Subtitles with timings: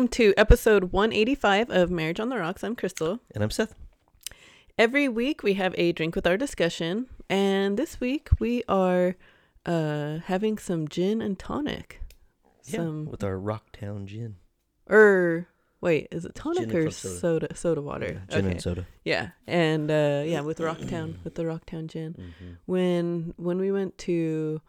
[0.00, 2.64] welcome to episode 185 of Marriage on the Rocks.
[2.64, 3.20] I'm Crystal.
[3.34, 3.74] And I'm Seth.
[4.78, 9.16] Every week we have a drink with our discussion, and this week we are
[9.66, 12.00] uh having some gin and tonic.
[12.62, 14.36] Some with our Rocktown gin.
[14.88, 15.48] or
[15.82, 17.18] wait, is it tonic Gin and or club soda.
[17.18, 18.12] soda soda water?
[18.14, 18.52] Yeah, gin okay.
[18.52, 18.86] and soda.
[19.04, 22.14] Yeah, and uh, yeah, with Rocktown, with the Rocktown gin.
[22.14, 22.52] Mm-hmm.
[22.64, 24.62] When when we went to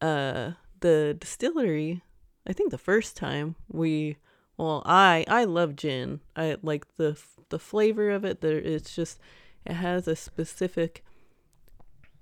[0.00, 2.04] uh the distillery,
[2.46, 4.18] I think the first time we,
[4.56, 6.20] well, I I love gin.
[6.34, 8.40] I like the the flavor of it.
[8.40, 9.18] There, it's just
[9.64, 11.04] it has a specific.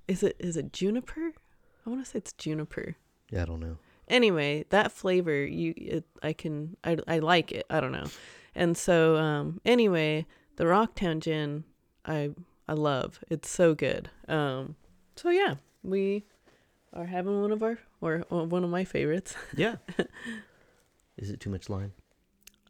[0.08, 1.32] Is it is it juniper?
[1.86, 2.96] I want to say it's juniper.
[3.30, 3.76] Yeah, I don't know.
[4.08, 7.66] Anyway, that flavor you it, I can I I like it.
[7.70, 8.06] I don't know.
[8.54, 10.26] And so um anyway,
[10.56, 11.64] the Rocktown gin
[12.04, 12.30] I
[12.68, 13.20] I love.
[13.30, 14.10] It's so good.
[14.28, 14.76] Um
[15.16, 16.24] so yeah, we
[16.92, 19.34] are having one of our or, or one of my favorites.
[19.56, 19.76] Yeah.
[21.16, 21.92] Is it too much lime?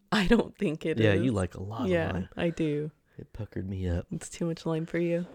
[0.13, 1.05] I don't think it is.
[1.05, 2.29] yeah, you like a lot Yeah, of lime.
[2.37, 2.91] I do.
[3.19, 4.07] It puckered me up.
[4.13, 5.27] It's too much lime for you.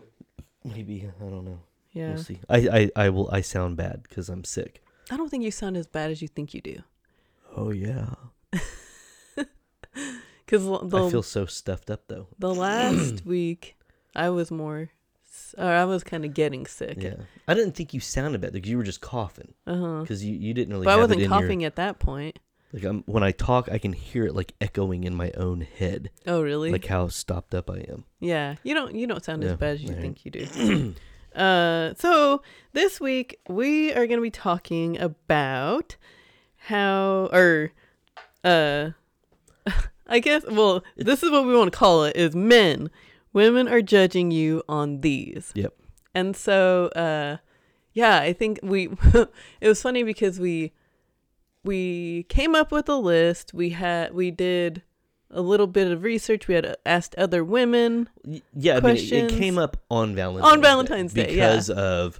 [0.64, 1.60] Maybe I don't know.
[1.92, 2.14] Yeah.
[2.14, 2.40] We'll see.
[2.50, 2.58] I
[2.96, 3.30] I, I will.
[3.32, 4.84] I sound bad because I'm sick.
[5.12, 6.78] I don't think you sound as bad as you think you do.
[7.56, 8.16] Oh yeah.
[10.48, 10.58] The
[11.08, 12.28] I feel so stuffed up though.
[12.40, 13.78] the last week
[14.16, 14.90] I was more
[15.58, 16.98] or I was kind of getting sick.
[17.02, 17.16] Yeah.
[17.48, 20.02] I didn't think you sounded bad because you were just coughing Uh-huh.
[20.02, 20.86] because you, you didn't really.
[20.86, 22.40] But I wasn't coughing Your, at that point.
[22.74, 26.10] Like I'm, when I talk, I can hear it like echoing in my own head,
[26.28, 26.72] Oh, really?
[26.72, 28.06] like how stopped up I am.
[28.20, 28.56] yeah.
[28.64, 30.02] You don't you don't sound as bad as you alright.
[30.02, 30.96] think you do.
[31.36, 32.42] uh so
[32.74, 35.96] this week we are going to be talking about
[36.58, 37.72] how or
[38.44, 38.90] uh
[40.08, 42.90] I guess well, this is what we want to call it is men.
[43.32, 45.52] Women are judging you on these.
[45.56, 45.74] Yep.
[46.16, 47.38] And so uh
[47.94, 48.90] yeah, I think we
[49.62, 50.74] it was funny because we
[51.64, 53.54] we came up with a list.
[53.54, 54.84] We had we did
[55.32, 56.48] a little bit of research.
[56.48, 58.10] We had asked other women.
[58.54, 61.50] Yeah, I mean, it, it came up on Valentine's on Valentine's Day, yeah.
[61.50, 62.20] because of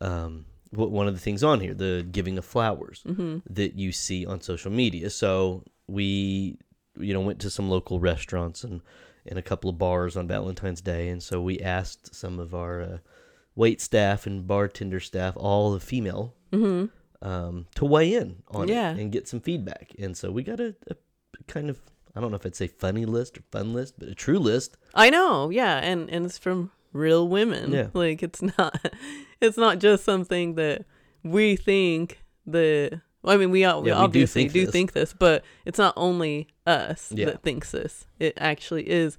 [0.00, 3.38] um, one of the things on here, the giving of flowers Mm-hmm.
[3.50, 5.10] that you see on social media.
[5.10, 6.58] So we,
[6.98, 8.80] you know, went to some local restaurants and
[9.24, 12.82] and a couple of bars on Valentine's Day, and so we asked some of our
[12.82, 12.98] uh,
[13.54, 16.86] wait staff and bartender staff, all the female, Mm-hmm.
[17.22, 18.92] Um, to weigh in on Yeah.
[18.92, 19.92] it and get some feedback.
[19.98, 20.96] And so we got a, a
[21.48, 21.80] kind of
[22.14, 24.76] I don't know if I'd say funny list or fun list, but a true list.
[24.94, 27.72] I know, yeah, and and it's from real women.
[27.72, 27.86] Yeah.
[27.94, 28.78] Like it's not
[29.40, 30.84] it's not just something that
[31.22, 34.72] we think that well, I mean we, all, Yeah, we do obviously think do this.
[34.72, 37.26] think this, but it's not only us Yeah.
[37.26, 38.04] that thinks this.
[38.18, 39.16] It actually is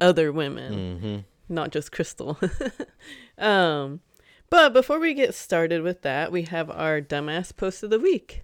[0.00, 1.54] other women, Mm-hmm.
[1.54, 2.38] not just Crystal.
[3.38, 4.00] um
[4.54, 8.42] but before we get started with that, we have our dumbass post of the week.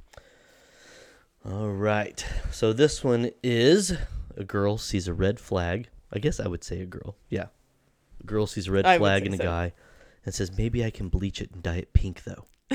[1.48, 2.24] All right.
[2.50, 3.92] So this one is
[4.36, 5.88] a girl sees a red flag.
[6.12, 7.14] I guess I would say a girl.
[7.28, 7.46] Yeah.
[8.20, 9.44] A girl sees a red I flag in a so.
[9.44, 9.72] guy
[10.26, 12.44] and says, maybe I can bleach it and dye it pink, though.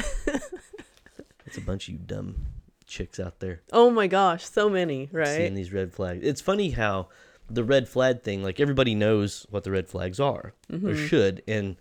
[1.45, 2.37] it's a bunch of you dumb
[2.87, 5.27] chicks out there Oh my gosh, so many, right?
[5.27, 6.23] seeing these red flags.
[6.23, 7.09] It's funny how
[7.49, 11.07] the red flag thing, like everybody knows what the red flags are or Mhm.
[11.07, 11.43] should.
[11.47, 11.75] And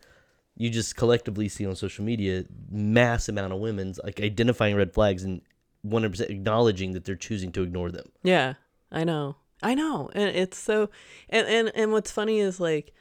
[0.56, 5.24] you just collectively see on social media mass amount of women's like identifying red flags
[5.24, 5.40] and
[5.86, 8.10] 100% acknowledging that they're choosing to ignore them.
[8.22, 8.54] Yeah,
[8.90, 9.36] I know.
[9.62, 10.10] I know.
[10.14, 10.90] And it's so
[11.28, 12.92] and and and what's funny is like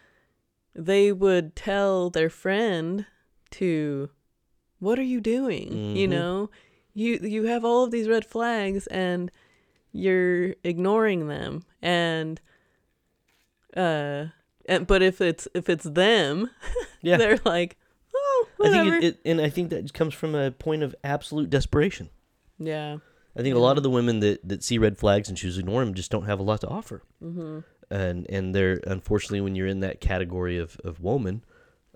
[0.75, 3.05] they would tell their friend
[3.51, 4.09] to
[4.79, 5.95] what are you doing?
[5.95, 6.11] You Mhm.
[6.11, 6.49] know?
[6.93, 9.31] You you have all of these red flags and
[9.91, 12.41] you're ignoring them and
[13.77, 14.25] uh
[14.67, 16.49] and but if it's if it's them,
[17.01, 17.17] Yeah.
[17.17, 17.77] they're like,
[18.15, 20.95] "Oh, I whatever." think it, it, and I think that comes from a point of
[21.03, 22.09] absolute desperation.
[22.59, 22.97] yeah.
[23.35, 25.61] I think a lot of the women that, that see red flags and choose to
[25.61, 27.63] ignore them just don't have a lot to offer, Mhm.
[27.89, 31.43] and and they're unfortunately when you're in that category of of woman,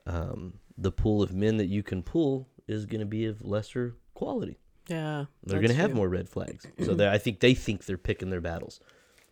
[0.08, 3.96] um, the pool of men that you can pull is going to be of lesser
[4.16, 4.58] quality.
[4.88, 5.25] Yeah.
[5.44, 8.42] They're going to have more red flags, so I think they think they're picking their
[8.42, 8.80] battles.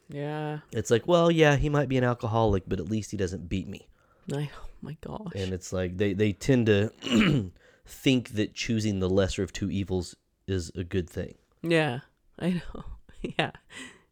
[0.09, 0.59] Yeah.
[0.71, 3.67] It's like, well, yeah, he might be an alcoholic, but at least he doesn't beat
[3.67, 3.87] me.
[4.33, 5.33] I, oh my gosh.
[5.35, 6.91] And it's like they they tend to
[7.85, 10.15] think that choosing the lesser of two evils
[10.47, 11.35] is a good thing.
[11.61, 11.99] Yeah,
[12.39, 12.83] I know.
[13.39, 13.51] yeah,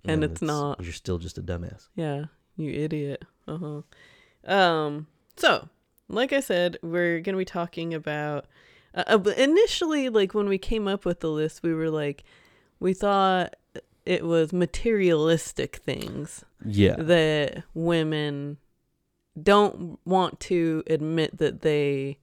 [0.06, 0.82] and it's not.
[0.84, 1.88] You're still just a dumbass.
[1.96, 2.26] Yeah,
[2.56, 3.24] you idiot.
[3.48, 4.54] Uh huh.
[4.54, 5.08] Um.
[5.36, 5.70] So,
[6.08, 8.46] like I said, we're gonna be talking about.
[8.96, 12.24] Uh, uh, initially, like when we came up with the list, we were like,
[12.80, 13.56] we thought
[14.06, 16.96] it was materialistic things Yeah.
[16.98, 18.58] that women
[19.42, 22.20] don't want to admit that they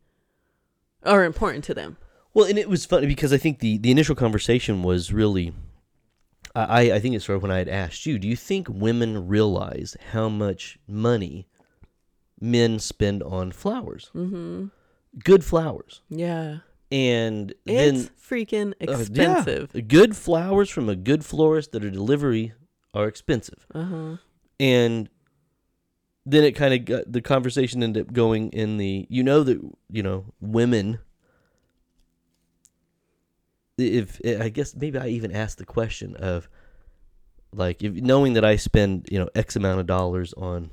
[1.05, 1.97] are important to them.
[2.35, 5.53] Well, and it was funny because I think the the initial conversation was really
[6.55, 9.29] I, I think it's sort of when I had asked you, do you think women
[9.29, 11.47] realize how much money
[12.41, 14.11] men spend on flowers?
[14.15, 14.67] Mm-hmm.
[15.25, 16.03] Good flowers.
[16.09, 16.59] Yeah.
[16.93, 19.89] And It's then freaking uh, yeah, expensive.
[19.89, 22.53] good flowers from a good florist that are delivery
[22.95, 23.67] are expensive.
[23.75, 24.17] Uh huh.
[24.59, 25.09] And
[26.27, 29.61] then it kind of got the conversation ended up going in the you know that
[29.89, 30.99] you know women
[33.79, 36.49] if I guess maybe I even asked the question of
[37.53, 40.71] like if knowing that I spend you know X amount of dollars on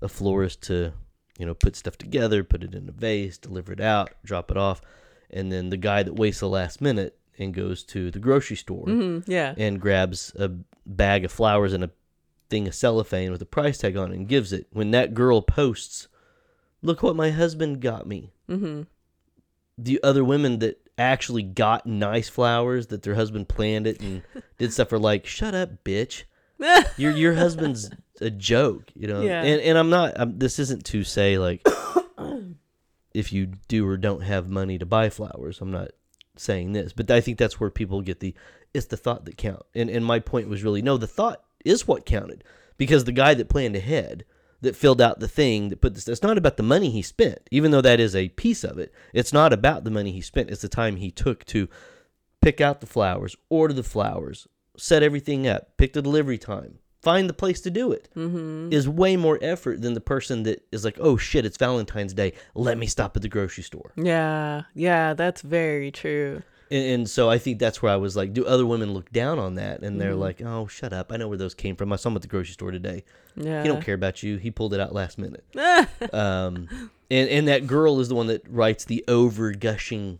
[0.00, 0.92] a florist to
[1.38, 4.56] you know put stuff together, put it in a vase, deliver it out, drop it
[4.56, 4.80] off,
[5.32, 8.86] and then the guy that waits the last minute and goes to the grocery store
[8.86, 9.30] Mm-hmm.
[9.30, 9.54] Yeah.
[9.56, 10.50] and grabs a
[10.86, 11.90] bag of flowers and a
[12.50, 14.66] thing of cellophane with a price tag on it and gives it.
[14.72, 16.08] When that girl posts,
[16.82, 18.82] "Look what my husband got me." Mm-hmm.
[19.78, 24.22] the other women that actually got nice flowers that their husband planned it and
[24.58, 26.24] did stuff are like, "Shut up, bitch!
[26.98, 27.88] Your your husband's
[28.20, 29.22] a joke," you know.
[29.22, 29.42] Yeah.
[29.42, 30.12] And and I'm not.
[30.20, 31.62] I'm, this isn't to say like
[33.12, 35.60] if you do or don't have money to buy flowers.
[35.60, 35.90] I'm not
[36.36, 38.34] saying this, but I think that's where people get the
[38.72, 39.62] it's the thought that count.
[39.74, 42.44] And and my point was really no, the thought is what counted
[42.76, 44.24] because the guy that planned ahead
[44.62, 47.40] that filled out the thing that put this it's not about the money he spent
[47.50, 50.50] even though that is a piece of it it's not about the money he spent
[50.50, 51.68] it's the time he took to
[52.40, 54.46] pick out the flowers order the flowers
[54.76, 58.72] set everything up pick the delivery time find the place to do it Mm-hmm.
[58.72, 62.32] is way more effort than the person that is like oh shit it's valentine's day
[62.54, 64.62] let me stop at the grocery store Yeah.
[64.74, 65.14] Yeah.
[65.14, 66.42] That's very true.
[66.70, 69.38] and, and so i think that's where i was like do other women look down
[69.38, 70.18] on that and they're Mhm.
[70.26, 72.28] like oh shut up i know where those came from i saw them at the
[72.28, 73.02] grocery store today
[73.36, 73.62] Yeah.
[73.62, 75.44] he don't care about you he pulled it out last minute
[76.12, 76.68] um,
[77.10, 80.18] and and that girl is the one that writes the over gushing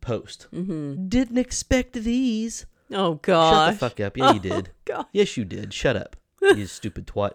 [0.00, 0.46] post.
[0.54, 1.08] mm-hmm.
[1.08, 2.64] Didn't expect these.
[2.92, 3.70] Oh god.
[3.70, 4.16] Shut the fuck up.
[4.16, 4.70] Yeah, you did.
[4.84, 5.06] God.
[5.12, 5.72] Yes, you did.
[5.74, 6.16] Shut up.
[6.56, 7.32] You stupid twat.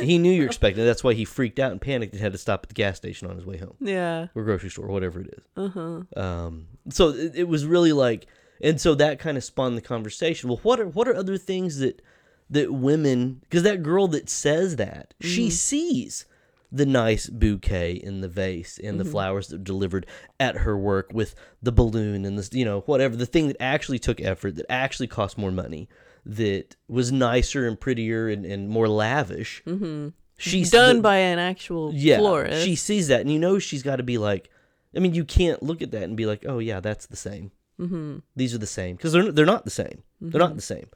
[0.00, 0.86] he knew you were expecting it.
[0.86, 3.28] That's why he freaked out and panicked and had to stop at the gas station
[3.28, 4.28] on his way home Yeah.
[4.34, 5.44] or grocery store, whatever it is.
[5.56, 5.68] Uh
[6.14, 6.20] huh.
[6.22, 8.26] Um, so it, it was really like,
[8.62, 10.48] and so that kind of spawned the conversation.
[10.48, 12.02] Well, what are what are other things that
[12.50, 13.38] that women?
[13.42, 15.52] Because that girl that says that she Mhm.
[15.52, 16.26] sees
[16.72, 19.10] the nice bouquet in the vase and the Mhm.
[19.10, 20.06] flowers that were delivered
[20.38, 23.98] at her work with the balloon and this, you know, whatever the thing that actually
[23.98, 25.88] took effort, that actually cost more money,
[26.24, 29.62] that was nicer and prettier and, and more lavish.
[29.66, 30.08] Mm-hmm.
[30.38, 32.64] She's done the- by an actual yeah, florist.
[32.64, 34.48] she sees that, and you know she's got to be like,
[34.94, 37.50] I mean, you can't look at that and be like, oh yeah, that's the same.
[37.80, 38.18] mm-hmm.
[38.36, 40.02] These are the same because they're they're not the same.
[40.20, 40.88] They're not the same.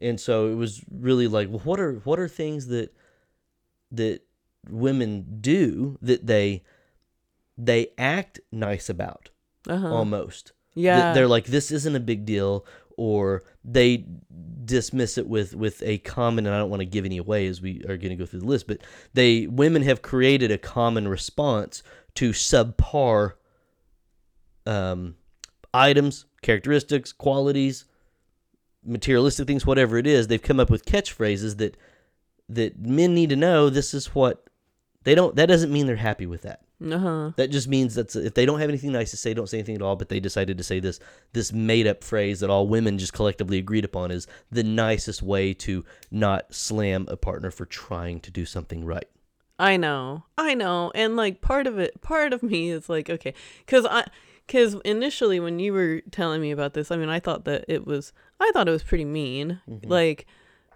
[0.00, 2.94] And so it was really like, well, what are what are things that
[3.92, 4.20] that
[4.68, 6.62] women do that they
[7.58, 9.30] they act nice about
[9.68, 9.94] Uh huh.
[9.94, 10.52] almost.
[10.74, 11.12] Yeah.
[11.14, 12.66] they're like, this isn't a big deal,
[12.98, 14.04] or they
[14.64, 16.46] dismiss it with with a common.
[16.46, 18.40] And I don't want to give any away as we are going to go through
[18.40, 18.82] the list, but
[19.14, 21.82] they women have created a common response
[22.16, 23.32] to subpar
[24.66, 25.14] um,
[25.72, 27.84] items, characteristics, qualities,
[28.84, 30.26] materialistic things, whatever it is.
[30.26, 31.76] They've come up with catchphrases that
[32.48, 33.70] that men need to know.
[33.70, 34.45] This is what
[35.06, 35.34] they don't.
[35.36, 36.60] That doesn't mean they're happy with that.
[36.84, 37.30] Uh huh.
[37.36, 39.76] That just means that if they don't have anything nice to say, don't say anything
[39.76, 39.96] at all.
[39.96, 41.00] But they decided to say this
[41.32, 45.54] this made up phrase that all women just collectively agreed upon is the nicest way
[45.54, 49.08] to not slam a partner for trying to do something right.
[49.58, 53.32] I know, I know, and like part of it, part of me is like, okay,
[53.64, 54.04] because I,
[54.46, 57.86] because initially when you were telling me about this, I mean, I thought that it
[57.86, 59.88] was, I thought it was pretty mean, Mhm.
[59.88, 60.26] like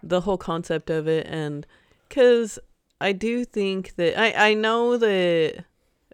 [0.01, 1.67] the whole concept of it, and
[2.09, 2.57] because
[3.01, 5.65] I do think that I, I know that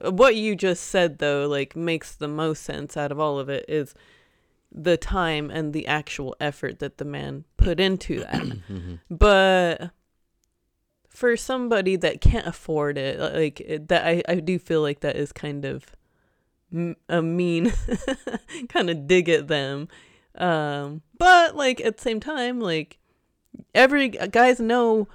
[0.01, 3.65] what you just said though, like makes the most sense out of all of it
[3.67, 3.94] is
[4.72, 9.00] the time and the actual effort that the man put into that Mhm.
[9.10, 9.91] but
[11.10, 15.32] for somebody that can't afford it like that i, I do feel like that is
[15.32, 15.96] kind of
[17.10, 17.72] a mean
[18.70, 19.88] kind of dig at them
[20.36, 23.00] um but like at the same time like
[23.74, 25.08] every guys know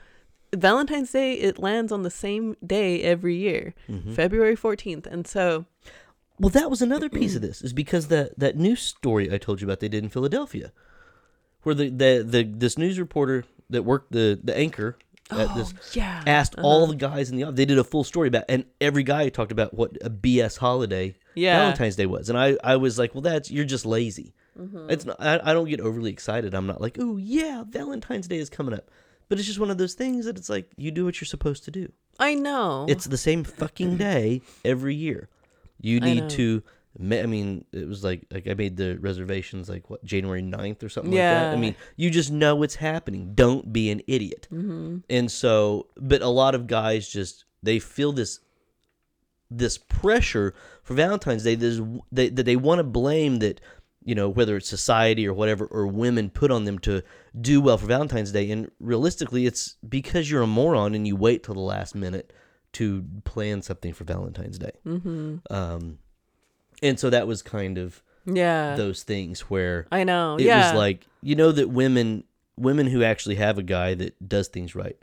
[0.54, 4.14] valentine's day it lands on the same day every year Mhm.
[4.14, 5.64] february 14th and so
[6.38, 9.60] Well, that was another piece of this is because that that news story I told
[9.60, 10.72] you about they did in Philadelphia,
[11.62, 14.96] where the the, the this news reporter that worked the the anchor
[15.30, 16.92] at this yeah asked all uh-huh.
[16.92, 17.56] the guys in the office.
[17.56, 21.14] They did a full story about, and every guy talked about what a BS holiday
[21.34, 24.34] yeah Valentine's Day was, and I I was like, well, that's you're just lazy.
[24.58, 24.90] Mhm.
[24.90, 26.54] It's not, I, I don't get overly excited.
[26.54, 28.90] I'm not like, oh yeah, Valentine's Day is coming up.
[29.32, 31.64] But it's just one of those things that it's like you do what you're supposed
[31.64, 31.90] to do.
[32.18, 35.30] i know It's the same fucking day every year.
[35.80, 36.62] You I need to
[37.00, 40.90] I mean, it was like like I made the reservations like what January 9th or
[40.90, 41.32] something Yeah.
[41.32, 41.56] like that.
[41.56, 43.32] I mean, you just know it's happening.
[43.34, 44.48] Don't be an idiot.
[44.52, 44.98] Mm-hmm.
[45.08, 48.40] And so, but a lot of guys just they feel this
[49.50, 51.54] this pressure for Valentine's Day.
[51.54, 53.62] This they, that they want to blame that
[54.04, 57.02] you know whether it's society or whatever or women put on them to
[57.40, 58.50] do well for Valentine's Day.
[58.50, 62.32] And realistically, it's because you're a moron and you wait till the last minute
[62.72, 64.72] to plan something for Valentine's Day.
[64.86, 65.36] Mm-hmm.
[65.54, 65.98] Um,
[66.82, 68.74] and so that was kind of Yeah.
[68.76, 70.36] those things where I know.
[70.36, 70.70] it yeah.
[70.72, 72.24] was like you know that women
[72.56, 74.96] women who actually have a guy that does things right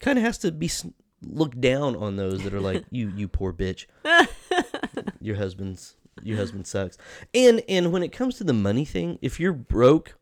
[0.00, 0.86] kind of has to be s-
[1.22, 3.86] looked down on those that are like you you poor bitch
[5.20, 6.96] your husband's your husband sucks
[7.34, 10.18] and and when it comes to the money thing if you're broke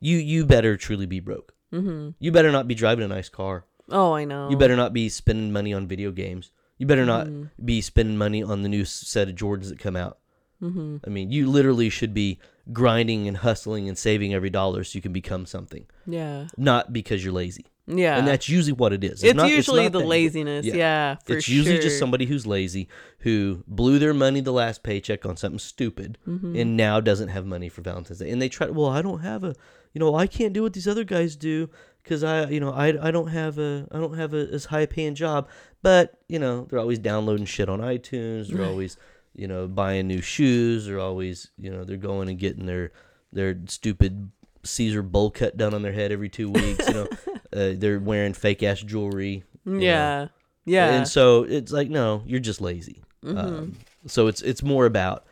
[0.00, 2.10] you you better truly be broke mm-hmm.
[2.18, 4.48] you better not be driving a nice car Oh, I know.
[4.50, 7.50] you better not be spending money on video games you better not Mhm.
[7.64, 10.18] be spending money on the new set of jordans that come out
[10.62, 10.96] Mm-hmm.
[11.06, 12.38] I mean, you literally should be
[12.70, 16.48] grinding and hustling and saving every dollar so you can become something, Yeah.
[16.58, 17.64] not because you're lazy.
[17.98, 18.16] Yeah.
[18.18, 19.22] And that's usually what it is.
[19.24, 20.66] it's, not- usually not the that- laziness.
[20.66, 20.74] Yeah.
[20.74, 21.16] Yeah.
[21.26, 21.82] It's usually sure.
[21.82, 22.88] just somebody who's lazy
[23.20, 26.56] who blew their money the last paycheck on something stupid Mm-hmm.
[26.56, 28.30] and now doesn't have money for Valentine's Day.
[28.30, 29.54] And they try, well, I don't have a,
[29.92, 31.68] you know, I can't do what these other guys do
[32.02, 34.86] because I, you know, I, I don't have a, I don't have a as high
[34.86, 35.48] paying job.
[35.82, 38.48] But you know, they're always downloading shit on iTunes.
[38.48, 38.96] They're always,
[39.34, 40.86] you know, buying new shoes.
[40.86, 42.92] They're always, you know, they're going and getting their
[43.32, 44.30] their stupid
[44.62, 46.86] Caesar bowl cut done on their head every two weeks.
[46.88, 47.08] You know,
[47.52, 49.44] uh, they're wearing fake ass jewelry.
[49.64, 49.78] you know.
[49.78, 50.28] Yeah.
[50.66, 50.90] Yeah.
[50.94, 53.02] And so it's like, no, you're just lazy.
[53.24, 53.38] Mm-hmm.
[53.38, 53.76] Um,
[54.06, 55.24] so it's it's more about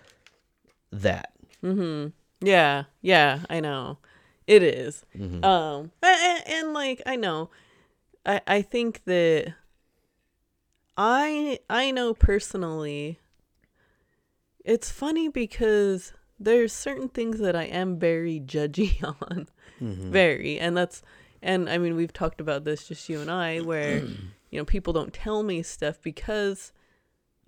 [0.93, 1.33] that.
[1.63, 2.09] Mm-hmm.
[2.47, 3.99] Yeah, yeah, I know.
[4.47, 5.05] It is.
[5.17, 5.45] Mhm.
[5.45, 7.51] Um and, and like I know
[8.25, 9.55] I I think that
[10.97, 13.19] I I know personally
[14.65, 19.49] it's funny because there's certain things that I am very judgy on.
[19.81, 20.11] Mhm.
[20.11, 20.59] Very.
[20.59, 21.03] And that's
[21.43, 23.99] and I mean we've talked about this just you and I where
[24.51, 26.73] you know people don't tell me stuff because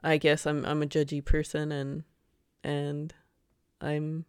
[0.03, 2.05] I guess I'm I'm a judgy person and
[2.65, 3.15] and
[3.81, 4.25] I'm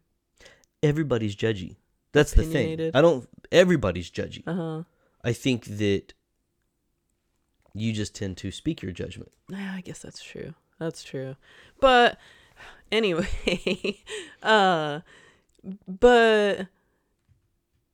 [0.84, 1.76] Everybody's judgy.
[2.12, 2.92] That's the thing.
[2.94, 3.28] I don't.
[3.52, 4.44] Everybody's judgy.
[4.48, 4.84] uh-huh
[5.24, 6.14] I think that
[7.74, 9.32] you just tend to speak your judgment.
[9.50, 10.56] Yeah, I guess that's true.
[10.80, 11.36] That's true.
[11.80, 12.18] But
[12.92, 13.98] anyway,
[14.44, 15.00] uh
[15.88, 16.68] but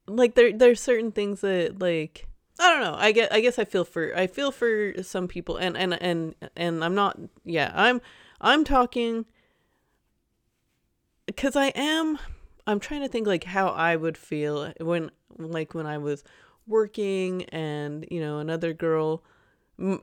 [0.08, 2.28] like there there's certain things that like
[2.60, 2.96] I don't know.
[2.98, 6.36] I get I guess I feel for I feel for some people and and and
[6.56, 8.02] and I'm not yeah, I'm
[8.42, 9.26] I'm talking
[11.36, 12.18] cuz I am
[12.66, 16.24] I'm trying to think like how I would feel when like when I was
[16.66, 19.24] working and you know another girl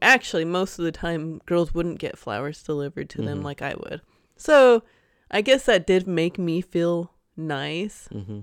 [0.00, 3.44] actually most of the time girls wouldn't get flowers delivered to them Mhm.
[3.44, 4.00] like I would.
[4.36, 4.82] So,
[5.30, 8.40] I guess that did make me feel nice hmm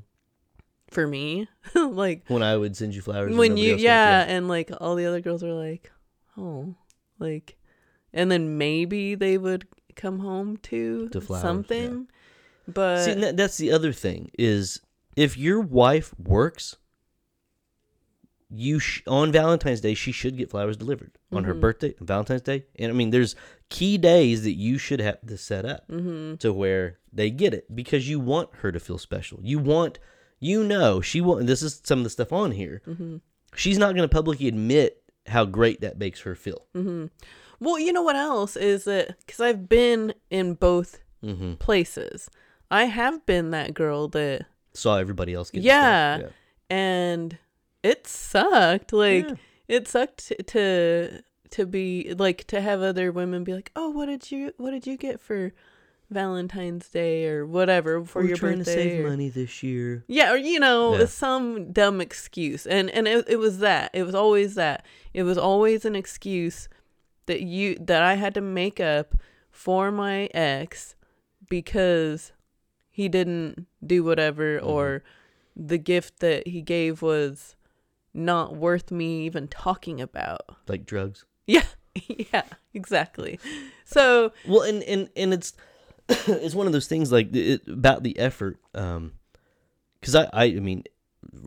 [0.90, 1.48] for me.
[1.76, 5.22] like When I would send you flowers, when you yeah, and like all the other
[5.22, 5.92] girls were like,
[6.38, 6.76] "Oh."
[7.20, 7.56] Like
[8.14, 12.08] and then maybe they would come home to, To flowers, something.
[12.68, 14.82] But See, that's the other thing is
[15.16, 16.78] if your wife works,
[18.54, 21.62] you sh- on Valentine's Day she should get flowers delivered on her Mhm.
[21.62, 23.36] birthday, Valentine's Day, and I mean there's
[23.70, 26.38] key days that you should have to set up mhm.
[26.40, 29.40] to where they get it because you want her to feel special.
[29.42, 30.00] You want,
[30.40, 31.48] you know, she want.
[31.48, 32.82] This is some of the stuff on here.
[32.88, 33.22] Mhm.
[33.56, 36.66] She's not going to publicly admit how great that makes her feel.
[36.76, 37.10] Mhm.
[37.60, 41.54] Well, you know what else is that cuz I've been in both Mm-hmm.
[41.56, 42.30] places.
[42.72, 45.62] I have been that girl that Saw everybody else get.
[45.64, 46.18] Yeah.
[46.18, 46.32] stuff.
[46.70, 47.38] and
[47.84, 49.36] it sucked like Yeah.
[49.68, 51.22] it sucked to
[51.52, 54.86] to be like to have other women be like oh what did you what did
[54.88, 55.52] you get for
[56.10, 60.04] valentine's day or whatever for We're your trying birthday to save or- money this year.
[60.08, 61.06] yeah or you know Yeah.
[61.06, 65.38] some dumb excuse and and it, it was that it was always that it was
[65.38, 66.68] always an excuse
[67.28, 69.16] that you that i had to make up
[69.50, 70.96] for my ex
[71.50, 72.32] because
[72.90, 74.66] he didn't do whatever Mhm.
[74.66, 75.04] or
[75.56, 77.56] the gift that he gave was
[78.14, 81.26] not worth me even talking about Like drugs.
[81.48, 81.64] yeah
[82.32, 83.40] yeah exactly
[83.86, 85.54] so Well, and and and it's
[86.10, 88.58] it's one of those things like it, about the effort.
[88.76, 89.14] Um,
[90.00, 90.84] because I, I I mean,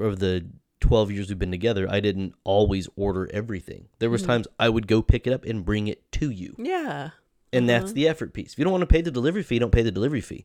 [0.00, 0.46] over the
[0.80, 3.88] twelve years we've been together, I didn't always order everything.
[3.98, 4.26] There was Mhm.
[4.26, 6.54] times I would go pick it up and bring it to you.
[6.58, 7.10] yeah
[7.52, 7.92] and that's Uh-huh.
[7.94, 8.52] the effort piece.
[8.52, 10.44] If you don't want to pay the delivery fee, don't pay the delivery fee.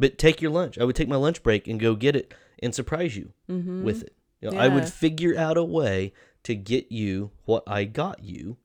[0.00, 0.78] But take your lunch.
[0.78, 3.84] I would take my lunch break and go get it and surprise you mm-hmm.
[3.84, 4.14] with it.
[4.40, 6.12] You know, I would figure out a way
[6.44, 8.56] to get you what I got you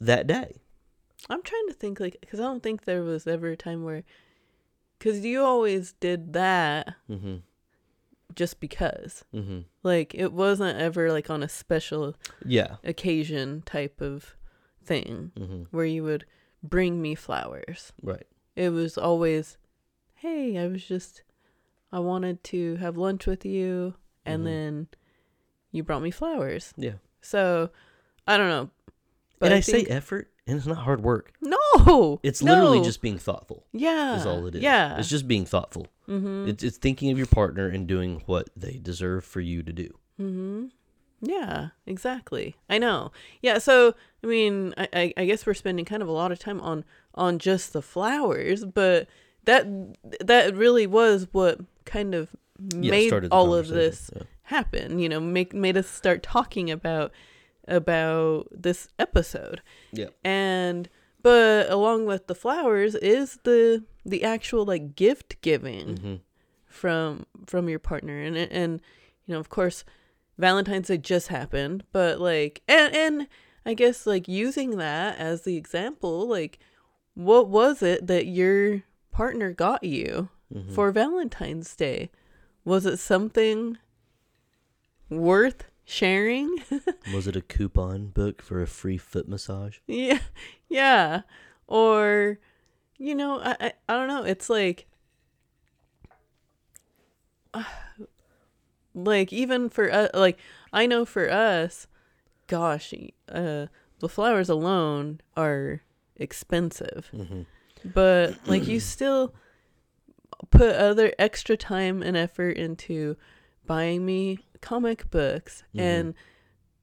[0.00, 0.56] that day.
[1.28, 4.02] I'm trying to think like because I don't think there was ever a time where
[4.98, 7.36] because you always did that Mm-hmm.
[8.34, 9.24] just because.
[9.34, 9.60] Mm-hmm.
[9.82, 12.76] Like it wasn't ever like on a special Yeah.
[12.82, 14.34] occasion type of
[14.84, 15.62] thing Mm-hmm.
[15.70, 16.24] where you would
[16.62, 17.92] bring me flowers.
[18.02, 18.26] Right.
[18.56, 19.56] It was always,
[20.14, 21.22] hey, I was just,
[21.92, 23.94] I wanted to have lunch with you,
[24.26, 24.44] and Mhm.
[24.44, 24.88] then
[25.72, 26.72] you brought me flowers.
[26.76, 26.94] Yeah.
[27.20, 27.70] So
[28.26, 28.70] I don't know.
[29.42, 31.32] and I, think- say effort, and it's not hard work.
[31.40, 32.20] no.
[32.22, 32.84] It's literally no.
[32.84, 33.66] just being thoughtful.
[33.72, 34.16] yeah.
[34.18, 34.62] Is all it is.
[34.62, 34.98] Yeah.
[34.98, 35.86] It's just being thoughtful.
[36.08, 36.48] mm-hmm.
[36.48, 39.88] It's it's thinking of your partner and doing what they deserve for you to do.
[40.20, 40.66] Mm-hmm.
[41.22, 42.56] Yeah, exactly.
[42.68, 43.12] I know.
[43.42, 46.38] Yeah, so I mean, I, I, I guess we're spending kind of a lot of
[46.38, 46.84] time on
[47.14, 49.06] on just the flowers, but
[49.44, 49.66] that
[50.24, 52.28] that really was what kind of
[52.74, 54.22] made all of this Yeah.
[54.44, 54.98] happen.
[54.98, 57.12] You know, make made us start talking about
[57.68, 59.62] about this episode.
[59.92, 60.08] Yeah.
[60.24, 60.88] And
[61.22, 66.14] but along with the flowers is the the actual like gift giving Mm-hmm.
[66.66, 68.80] from from your partner and and
[69.26, 69.84] you know of course
[70.38, 73.26] valentine's day just happened but like and and
[73.66, 76.58] i guess like using that as the example like
[77.14, 80.72] what was it that your partner got you Mm-hmm.
[80.74, 82.10] for valentine's day
[82.64, 83.78] was it something
[85.08, 86.56] worth sharing
[87.12, 89.78] Was it a coupon book for a free foot massage?
[89.86, 90.20] yeah
[90.68, 91.22] yeah
[91.66, 92.38] or
[92.98, 94.86] you know i i, I don't know it's like
[98.94, 100.38] like even for uh, like
[100.72, 101.86] i know for us
[102.46, 102.92] gosh
[103.28, 103.66] uh
[104.00, 105.82] the flowers alone are
[106.16, 107.42] expensive Mm-hmm.
[107.94, 109.34] but like you still
[110.50, 113.16] put other extra time and effort into
[113.66, 115.80] buying me comic books Mhm.
[115.80, 116.14] and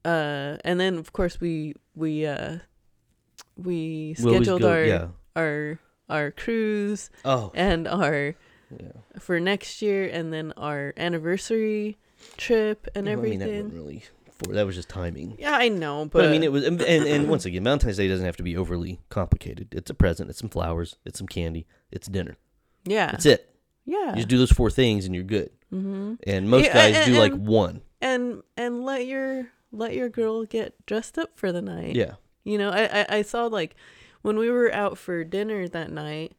[0.06, 2.58] uh and then of course we we uh
[3.56, 5.08] we scheduled go- our yeah.
[5.36, 7.52] our our cruise Oh.
[7.56, 8.36] and our
[8.72, 8.92] Yeah.
[9.20, 11.98] for next year and then our anniversary
[12.38, 15.36] trip and Well, I mean, everything that wasn't really for that was just timing.
[15.40, 17.98] yeah i know but, But, I mean, it was, and, and and once again, Valentine's
[17.98, 19.74] Day doesn't have to be overly complicated.
[19.74, 22.36] It's a present, it's some flowers, it's some candy, it's dinner.
[22.88, 23.54] Yeah That's it.
[23.86, 25.50] yeah You just do those four things and you're good.
[25.74, 26.16] mm-hmm.
[26.26, 27.82] And most Yeah, guys and- do like one.
[28.02, 32.14] and and let your let your girl get dressed up for the night Yeah.
[32.44, 33.76] You know, I, I, I saw like
[34.22, 36.34] when we were out for dinner that night,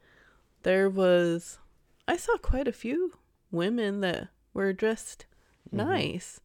[0.62, 1.58] there was
[2.06, 3.14] I saw quite a few
[3.50, 5.26] women that were dressed
[5.70, 5.76] Mhm.
[5.86, 6.40] nice.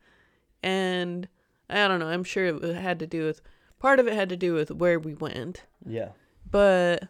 [0.61, 1.27] And
[1.69, 3.41] I don't know, I'm sure it had to do with
[3.79, 5.63] part of it had to do with where we went.
[5.85, 6.09] Yeah.
[6.49, 7.07] But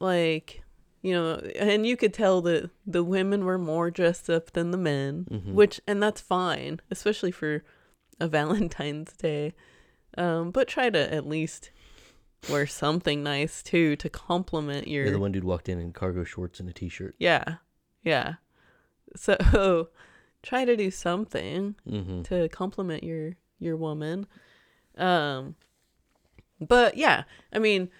[0.00, 0.61] like,
[1.02, 4.78] you know, and you could tell that the women were more dressed up than the
[4.78, 5.52] men, Mhm.
[5.52, 7.62] which and that's fine, especially for
[8.20, 9.52] a Valentine's Day.
[10.16, 11.70] Um, but try to at least
[12.48, 16.22] wear something nice too to complement your Yeah, the one dude walked in in cargo
[16.24, 17.14] shorts and a t-shirt.
[17.18, 17.56] yeah,
[18.02, 18.34] yeah.
[19.16, 19.88] So
[20.42, 22.22] try to do something Mm-hmm.
[22.22, 24.26] to compliment your your woman.
[24.96, 25.54] Um
[26.60, 27.90] but yeah, I mean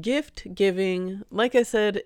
[0.00, 2.02] gift giving, like I said,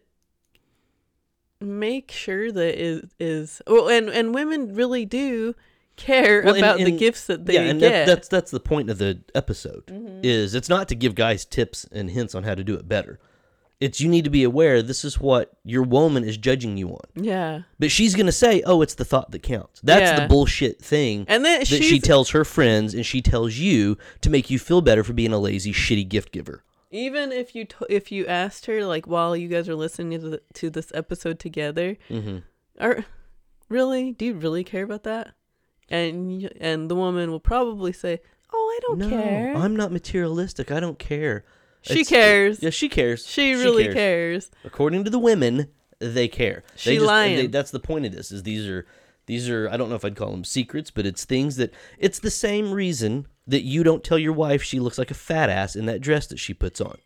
[1.60, 5.54] make sure that is is well and and women really do
[5.96, 7.90] care Well, and- about the gifts that they yeah, and get.
[7.90, 9.86] that, that's that's the point of the episode.
[9.86, 10.20] Mhm.
[10.24, 13.18] Is it's not to give guys tips and hints on how to do it better.
[13.80, 17.24] It's you need to be aware this is what your woman is judging you on.
[17.24, 17.62] yeah.
[17.78, 20.20] But she's gonna say, "Oh, it's the thought that counts." That's Yeah.
[20.20, 24.30] the bullshit thing And then that she tells her friends and she tells you to
[24.30, 26.62] make you feel better for being a lazy, shitty gift giver.
[26.94, 30.28] Even if you t- if you asked her like while you guys are listening to,
[30.30, 32.38] the, to this episode together, Mm-hmm.
[32.80, 33.04] are
[33.68, 35.34] really do you really care about that?
[35.88, 38.20] And y- and the woman will probably say,
[38.52, 40.70] "Oh, I don't no, care." I'm not materialistic.
[40.70, 41.44] I don't care.
[41.82, 42.62] she It's- cares.
[42.62, 43.26] Yeah, she cares.
[43.26, 44.50] she really cares.
[44.64, 46.62] According to the women, they care.
[46.76, 47.36] She they just, lying.
[47.36, 48.30] They, that's the point of this.
[48.32, 48.86] Is these are
[49.26, 52.18] these are I don't know if I'd call them secrets, but it's things that it's
[52.20, 55.76] the same reason that you don't tell your wife she looks like a fat ass
[55.76, 56.96] in that dress that she puts on.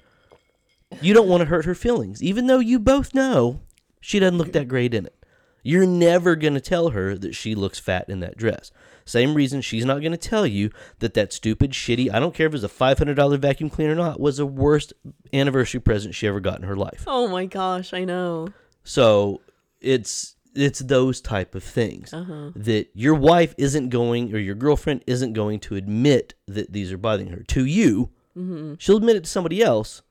[1.01, 3.61] You don't want to hurt her feelings, even though you both know
[4.01, 5.15] she doesn't look that great in it.
[5.63, 8.71] You're never going to tell her that she looks fat in that dress.
[9.05, 10.71] Same reason she's not going to tell you
[11.01, 14.21] that that stupid, shitty, I don't care if it's a $500 vacuum cleaner or not,
[14.21, 14.93] was the worst
[15.33, 17.05] anniversary present she ever got in her life.
[17.07, 18.49] Oh my gosh, I know.
[18.85, 19.43] So
[19.81, 22.51] it's it's those type of things Uh-huh.
[22.57, 26.99] that your wife isn't going or your girlfriend isn't going to admit that these are
[26.99, 28.11] bothering her to you.
[28.37, 28.75] Mm-hmm.
[28.79, 30.03] She'll admit it to somebody else,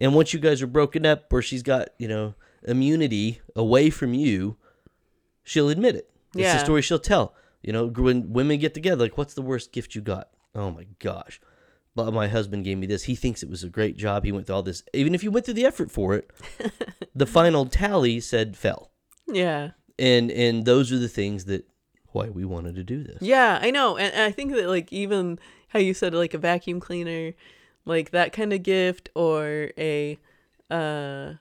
[0.00, 2.34] and once you guys are broken up or she's got you know
[2.66, 4.56] immunity away from you,
[5.42, 6.10] she'll admit it.
[6.34, 6.54] It's Yeah.
[6.54, 7.34] the story she'll tell.
[7.62, 10.28] You know, when women get together, like, what's the worst gift you got?
[10.54, 11.40] Oh my gosh,
[11.94, 13.04] blah, my husband gave me this.
[13.04, 14.24] He thinks it was a great job.
[14.24, 14.82] He went through all this.
[14.92, 16.30] Even if you went through the effort for it,
[17.14, 18.90] the final tally said fell.
[19.26, 19.70] Yeah.
[19.98, 21.66] And and those are the things that
[22.12, 23.18] why we wanted to do this.
[23.20, 23.96] Yeah, I know.
[23.96, 27.32] And, and I think that like even how you said like a vacuum cleaner,
[27.84, 30.18] like that kind of gift or a
[30.70, 31.34] uh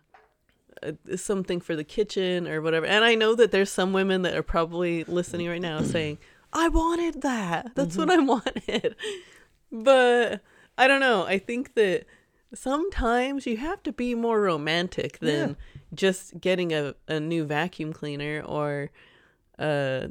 [1.15, 2.85] something for the kitchen or whatever.
[2.85, 6.17] And I know that there's some women that are probably listening right now saying,
[6.51, 7.71] "I wanted that.
[7.75, 8.95] That's what I wanted."
[9.71, 10.41] But
[10.77, 11.25] I don't know.
[11.25, 12.05] I think that
[12.53, 15.55] sometimes you have to be more romantic than Yeah.
[15.93, 18.91] Just getting a, a new vacuum cleaner or
[19.59, 20.09] a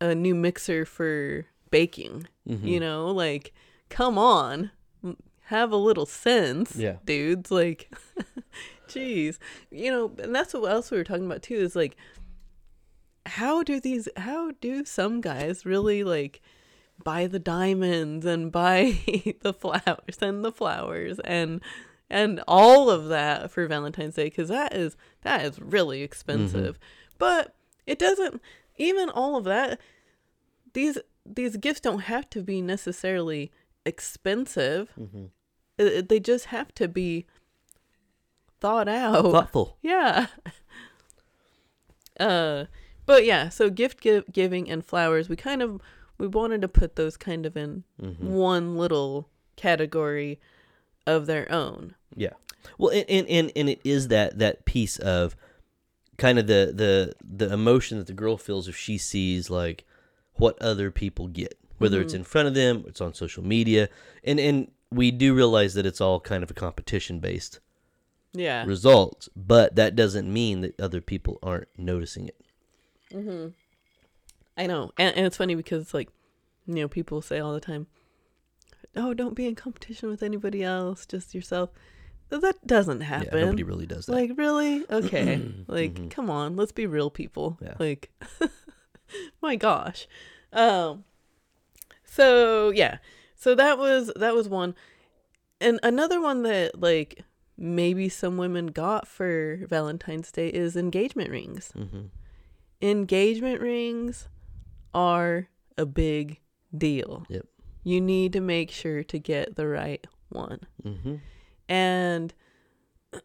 [0.00, 2.26] a new mixer for baking.
[2.48, 2.66] Mm-hmm.
[2.66, 3.52] You know, like
[3.88, 4.70] come on.
[5.44, 6.98] Have a little sense, Yeah.
[7.04, 7.50] dudes.
[7.50, 7.92] Like,
[8.88, 9.38] jeez,
[9.72, 11.56] you know, and that's what else we were talking about too.
[11.56, 11.96] Is like,
[13.26, 14.08] how do these?
[14.16, 16.40] How do some guys really like
[17.02, 18.98] buy the diamonds and buy
[19.42, 21.60] the flowers and the flowers and
[22.10, 24.24] and all of that for Valentine's Day?
[24.24, 26.78] Because that is that is really expensive.
[27.18, 27.54] But
[27.86, 28.40] it doesn't.
[28.76, 29.78] Even all of that,
[30.72, 33.50] these these gifts don't have to be necessarily
[33.86, 34.90] expensive.
[34.98, 35.24] Mm-hmm.
[35.78, 37.26] Uh, They just have to be
[38.60, 39.30] thought out.
[39.32, 39.76] Thoughtful.
[39.82, 40.26] Yeah.
[42.18, 42.66] Uh,
[43.06, 45.80] but yeah, so gift gi- giving and flowers, we kind of
[46.18, 48.28] we wanted to put those kind of in Mm-hmm.
[48.34, 50.38] one little category
[51.06, 51.94] of their own.
[52.16, 52.32] Yeah.
[52.78, 55.34] Well, and, and and and it is that that piece of
[56.18, 57.14] kind of the the
[57.46, 59.84] the emotion that the girl feels if she sees like
[60.34, 63.88] what other people get, whether it's in front of them, it's on social media,
[64.24, 67.60] and and we do realize that it's all kind of a competition based
[68.32, 68.64] Yeah.
[68.64, 72.40] results, but that doesn't mean that other people aren't noticing it.
[73.12, 73.48] Mm-hmm.
[74.56, 74.90] I know.
[74.98, 76.08] And, and it's funny because it's like,
[76.66, 77.86] you know, people say all the time,
[78.96, 81.70] "Oh, don't be in competition with anybody else, just yourself."
[82.30, 83.28] That doesn't happen.
[83.38, 84.12] Yeah, nobody really does that.
[84.12, 84.84] Like really?
[84.90, 85.42] Okay.
[85.66, 87.58] like come on, let's be real people.
[87.60, 87.74] Yeah.
[87.78, 88.10] Like
[89.42, 90.06] my gosh.
[90.52, 91.04] Um
[92.04, 92.98] so yeah.
[93.34, 94.74] So that was that was one.
[95.60, 97.24] And another one that like
[97.58, 101.72] maybe some women got for Valentine's Day is engagement rings.
[101.72, 102.06] hmm
[102.82, 104.28] Engagement rings
[104.94, 106.40] are a big
[106.76, 107.26] deal.
[107.28, 107.44] Yep.
[107.84, 110.60] You need to make sure to get the right one.
[110.82, 111.16] hmm
[111.70, 112.34] And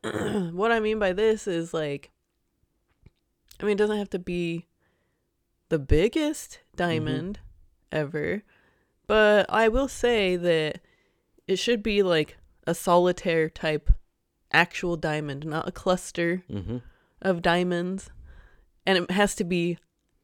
[0.54, 2.12] what I mean by this is like,
[3.60, 4.68] I mean, it doesn't have to be
[5.70, 7.40] the biggest diamond
[7.92, 8.44] ever,
[9.08, 10.80] but I will say that
[11.48, 13.92] it should be like a solitaire type
[14.52, 16.78] actual diamond, not a cluster hmm
[17.22, 18.12] of diamonds.
[18.86, 19.80] And it has to be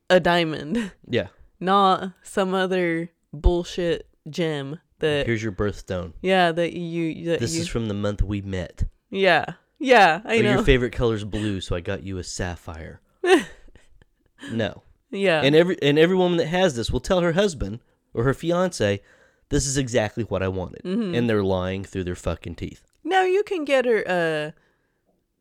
[0.09, 1.29] a diamond, Yeah.
[1.59, 6.13] not some other bullshit gem that, Here's your birthstone.
[6.21, 8.85] yeah, that you, that This you, is from the month we met.
[9.09, 9.45] yeah,
[9.79, 10.51] yeah, I or know.
[10.53, 13.01] your favorite color's blue, so I got you a sapphire.
[14.51, 14.83] no.
[15.09, 15.41] Yeah.
[15.41, 17.79] And every and every woman that has this will tell her husband
[18.13, 19.01] or her fiance,
[19.49, 21.15] "This is exactly what I wanted," Mm-hmm.
[21.15, 22.83] and they're lying through their fucking teeth.
[23.03, 24.53] now you can get her a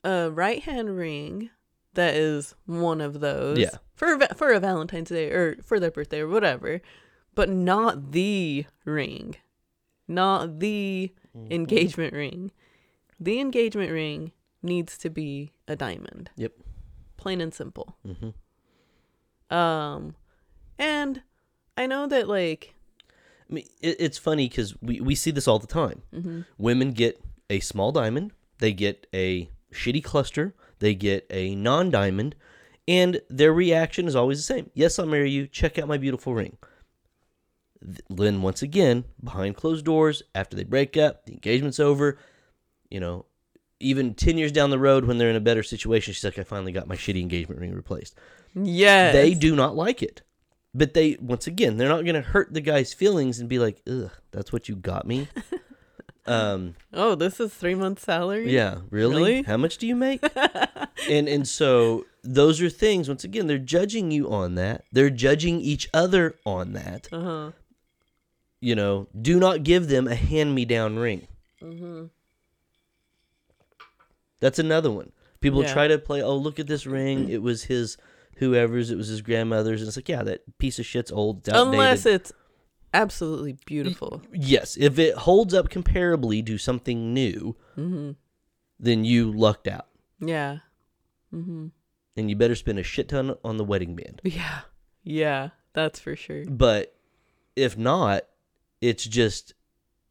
[0.02, 1.50] a right hand ring
[1.94, 3.58] that is one of those.
[3.58, 3.76] Yeah.
[3.94, 6.80] For a va- for a Valentine's Day or for their birthday or whatever,
[7.34, 9.36] but not the ring,
[10.10, 11.52] not the Mm-hmm.
[11.52, 12.50] engagement ring.
[13.20, 16.52] The engagement ring needs to be a diamond, Yep.
[17.16, 17.96] plain and simple.
[18.04, 18.30] hmm
[19.54, 20.16] Um,
[20.78, 21.22] and
[21.76, 22.74] I know that like
[23.48, 26.02] I mean, it, it's funny because we we see this all the time.
[26.12, 26.40] Mm-hmm.
[26.58, 32.34] Women get a small diamond, they get a shitty cluster, they get a non-diamond,
[32.88, 34.70] and their reaction is always the same.
[34.74, 35.46] Yes, I'll marry you.
[35.46, 36.56] Check out my beautiful ring.
[37.84, 42.18] Th- Then once again, behind closed doors, after they break up, the engagement's over.
[42.90, 43.24] You know,
[43.78, 46.42] even ten years down the road, when they're in a better situation, she's like, "I
[46.42, 48.14] finally got my shitty engagement ring replaced."
[48.54, 50.22] yes, They do not like it,
[50.74, 53.80] but they once again, they're not going to hurt the guy's feelings and be like,
[53.88, 55.28] "Ugh, that's what you got me."
[56.26, 58.52] um, Oh, this is three months salary.
[58.52, 59.14] yeah, really?
[59.16, 59.42] Really?
[59.42, 60.20] How much do you make?
[61.08, 63.08] and and so those are things.
[63.08, 64.84] Once again, they're judging you on that.
[64.92, 67.08] They're judging each other on that.
[67.12, 67.50] Uh huh.
[68.60, 71.26] You know, do not give them a hand-me-down ring.
[71.62, 72.04] Mm-hmm.
[74.40, 75.12] That's another one.
[75.40, 75.72] People Yeah.
[75.72, 76.22] try to play.
[76.22, 77.28] Oh, look at this ring.
[77.28, 77.96] It was his,
[78.36, 78.90] whoever's.
[78.90, 79.80] It was his grandmother's.
[79.80, 81.48] And it's like, yeah, that piece of shit's old.
[81.48, 81.72] Outdated.
[81.74, 82.32] Unless it's
[82.92, 84.20] absolutely beautiful.
[84.32, 88.10] yes, if it holds up comparably to something new, Mm-hmm.
[88.78, 89.86] then you lucked out,
[90.20, 90.58] Yeah.
[91.32, 91.68] Mm-hmm.
[92.16, 94.20] and you better spend a shit ton on the wedding band.
[94.24, 94.60] Yeah.
[95.04, 95.50] Yeah.
[95.72, 96.44] That's for sure.
[96.46, 96.94] But
[97.54, 98.24] if not,
[98.80, 99.54] it's just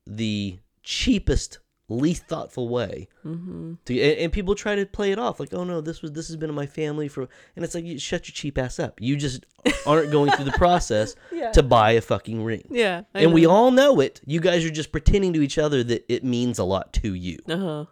[0.05, 3.08] the cheapest, least thoughtful way.
[3.25, 3.73] Mm-hmm.
[3.86, 6.27] To, and, and people try to play it off like, oh no, this was this
[6.27, 8.99] has been in my family for, and it's like, you shut your cheap ass up.
[9.01, 9.45] You just
[9.86, 11.51] aren't going through the process Yeah.
[11.51, 12.67] to buy a fucking ring.
[12.69, 13.03] Yeah.
[13.13, 14.21] I and we all know it.
[14.25, 17.39] You guys are just pretending to each other that it means a lot to you.
[17.47, 17.86] Uh-huh.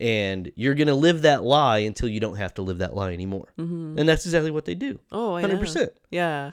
[0.00, 3.12] And you're going to live that lie until you don't have to live that lie
[3.12, 3.52] anymore.
[3.56, 3.98] Mm-hmm.
[4.00, 4.98] And that's exactly what they do.
[5.12, 5.90] Oh, I 100%.
[6.10, 6.50] Yeah.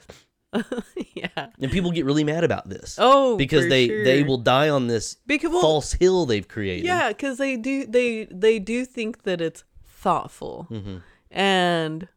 [1.14, 1.28] yeah.
[1.60, 2.96] And people get really mad about this.
[2.98, 6.86] Oh, because they they will die on this Because well, false hill they've created.
[6.86, 10.96] Yeah, because they do they they do think that it's thoughtful, Mm-hmm.
[11.30, 12.08] and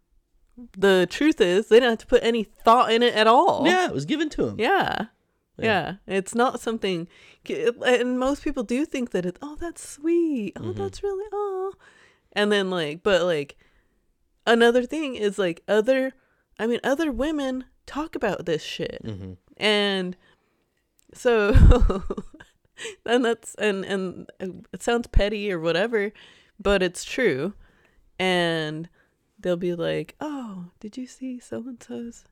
[0.77, 3.63] the truth is they don't have to put any thought in it at all.
[3.65, 4.59] Yeah, it was given to them.
[4.59, 5.05] yeah,
[5.57, 5.95] Yeah.
[6.07, 6.15] yeah.
[6.17, 7.07] It's not something,
[7.85, 10.81] and most people do think that it's oh that's sweet, oh Mm-hmm.
[10.81, 11.73] that's really oh,
[12.33, 13.57] and then like but like
[14.47, 16.13] another thing is like other,
[16.59, 19.33] I mean other women talk about this shit Mm-hmm.
[19.57, 20.15] and
[21.13, 21.53] so
[23.05, 24.29] and that's and and
[24.73, 26.11] it sounds petty or whatever
[26.59, 27.53] but it's true
[28.19, 28.89] and
[29.39, 32.23] they'll be like oh did you see so and so's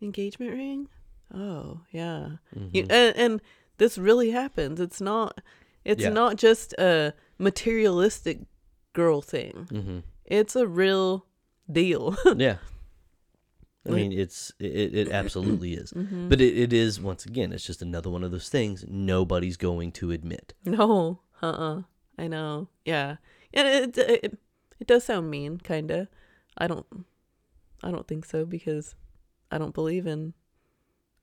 [0.00, 0.88] engagement ring
[1.34, 2.90] oh yeah Mm-hmm.
[2.90, 3.40] and, and
[3.78, 5.40] this really happens it's not
[5.84, 6.10] it's Yeah.
[6.10, 8.40] not just a materialistic
[8.92, 9.98] girl thing Mm-hmm.
[10.26, 11.26] it's a real
[11.70, 12.56] deal Yeah.
[13.88, 16.28] I mean, it's it, it absolutely is, Mm-hmm.
[16.28, 19.92] but it, it is once again, it's just another one of those things nobody's going
[19.92, 20.54] to admit.
[20.64, 21.82] No, uh, uh
[22.18, 22.68] I know.
[22.84, 23.16] Yeah,
[23.54, 24.38] and it, it it
[24.80, 26.08] it does sound mean, kinda.
[26.56, 26.86] I don't,
[27.82, 28.94] I don't think so because
[29.50, 30.34] I don't believe in.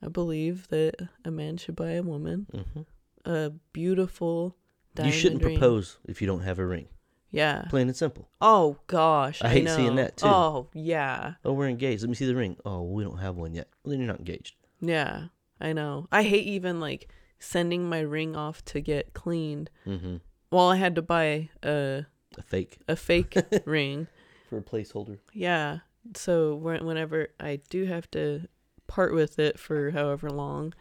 [0.01, 2.81] I believe that a man should buy a woman hmm
[3.25, 4.55] a beautiful
[4.93, 5.13] diamond.
[5.15, 5.59] You shouldn't ring.
[5.59, 6.87] propose if you don't have a ring.
[7.35, 7.65] Yeah.
[7.69, 8.29] Plain and simple.
[8.39, 10.25] Oh gosh, I I, hate seeing that, too.
[10.27, 12.01] Oh yeah, Oh, we're engaged.
[12.01, 12.55] Let me see the ring.
[12.65, 13.67] Oh, we don't have one yet.
[13.83, 14.55] Well, then you're not engaged.
[14.79, 15.25] yeah.
[15.59, 16.07] I know.
[16.11, 19.69] I hate even like sending my ring off to get cleaned.
[19.87, 20.17] Mm-hmm.
[20.51, 22.05] Well, I had to buy a
[22.37, 24.07] A fake a fake ring.
[24.49, 25.17] for a placeholder.
[25.33, 25.79] Yeah.
[26.15, 28.47] So whenever I do have to
[28.87, 30.73] part with it for however long,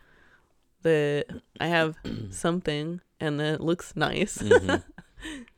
[0.82, 1.26] that
[1.60, 1.94] I have
[2.30, 4.38] something and that it looks nice.
[4.38, 4.82] Mhm.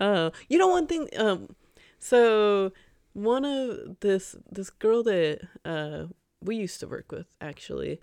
[0.00, 1.08] Oh, you know one thing.
[1.16, 1.54] Um,
[1.98, 2.72] so
[3.12, 6.06] one of this this girl that uh
[6.42, 8.00] we used to work with actually,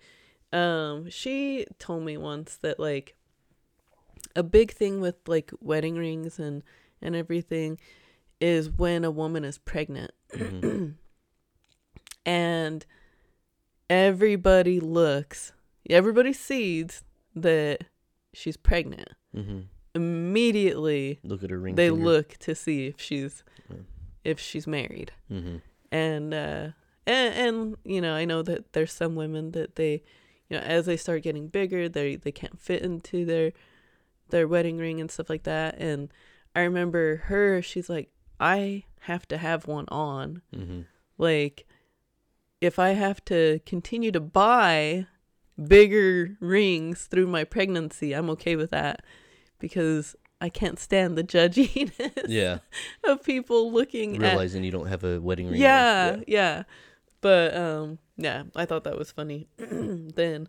[0.53, 3.15] um, she told me once that like
[4.35, 6.61] a big thing with like wedding rings and
[7.01, 7.79] and everything
[8.39, 10.93] is when a woman is pregnant Mhm.
[12.25, 12.85] and
[13.89, 15.53] everybody looks
[15.89, 17.03] everybody sees
[17.35, 17.85] that
[18.33, 19.65] she's pregnant Mhm.
[19.97, 21.75] Immediately Look at her ring.
[21.75, 22.05] they finger.
[22.05, 23.77] look to see if she's Yeah.
[24.23, 25.61] if she's married Mhm.
[25.91, 26.67] and uh
[27.05, 30.03] and, and you know i know that there's some women that they
[30.49, 33.51] you know as they start getting bigger they they can't fit into their
[34.29, 36.09] their wedding ring and stuff like that and
[36.55, 40.85] i remember her she's like i have to have one on Mhm.
[41.17, 41.65] like
[42.61, 45.05] if i have to continue to buy
[45.57, 49.03] bigger rings through my pregnancy i'm okay with that
[49.59, 52.59] because i can't stand the judginess Yeah.
[53.03, 55.55] of people looking at Realizing you don't have a wedding ring.
[55.55, 55.61] on.
[55.61, 56.63] yeah, yeah,
[57.21, 60.47] But um yeah, I thought that was funny then.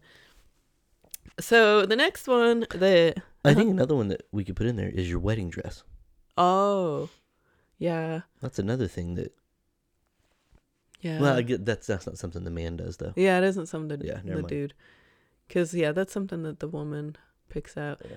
[1.41, 4.89] So the next one that I think another one that we could put in there
[4.89, 5.85] is your wedding dress.
[6.37, 7.09] oh
[7.79, 9.33] yeah, That's another thing that.
[11.01, 11.21] yeah.
[11.21, 13.13] Well, I get that's that's not something the man does though.
[13.17, 14.49] yeah, it isn't something Yeah, the mind.
[14.49, 14.75] dude.
[15.49, 17.17] Cuz yeah, that's something that the woman
[17.49, 18.17] picks out Yeah.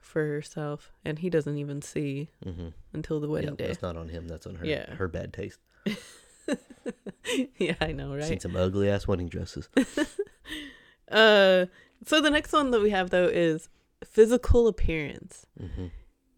[0.00, 2.68] For herself and he doesn't even see Mm-hmm.
[2.92, 3.66] until the wedding yeah, day.
[3.68, 4.26] That's not on him.
[4.28, 4.66] That's on her.
[4.66, 4.94] Yeah.
[4.94, 5.60] Her bad taste.
[7.58, 8.24] yeah, I know, right?
[8.24, 9.68] Seen some ugly ass wedding dresses.
[11.10, 11.66] Uh
[12.06, 13.68] so the next one that we have though is
[14.04, 15.44] physical appearance.
[15.58, 15.86] hmm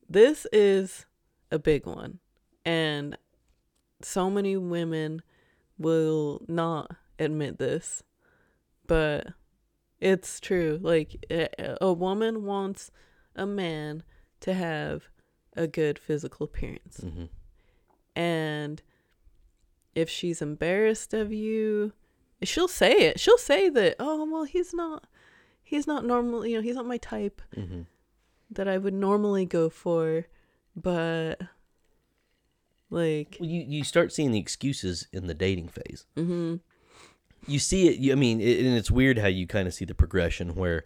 [0.09, 1.05] this is
[1.51, 2.18] a big one
[2.64, 3.16] and
[4.03, 5.20] so many women
[5.79, 8.03] will not admit this
[8.87, 9.27] but
[10.01, 12.90] it's true like a woman wants
[13.37, 14.03] a man
[14.40, 15.05] to have
[15.57, 16.99] a good physical appearance.
[17.03, 17.25] Hmm
[18.14, 18.83] and
[19.95, 21.92] if she's embarrassed of you
[22.42, 23.18] she'll say it.
[23.21, 25.07] She'll say that oh well he's not
[25.62, 27.83] he's not normal you know he's not my type hmm
[28.51, 30.27] that I would normally go for,
[30.77, 31.40] but
[32.90, 36.05] like, Well, you you start seeing the excuses in the dating phase.
[36.14, 36.57] hmm
[37.49, 37.99] you see it.
[37.99, 40.85] You, I mean, it, and it's weird how you kind of see the progression where,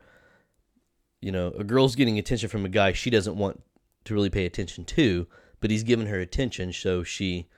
[1.20, 3.62] you know, a girl's getting attention from a guy she doesn't want
[4.04, 5.26] to really pay attention to,
[5.60, 7.48] but he's giving her attention, so she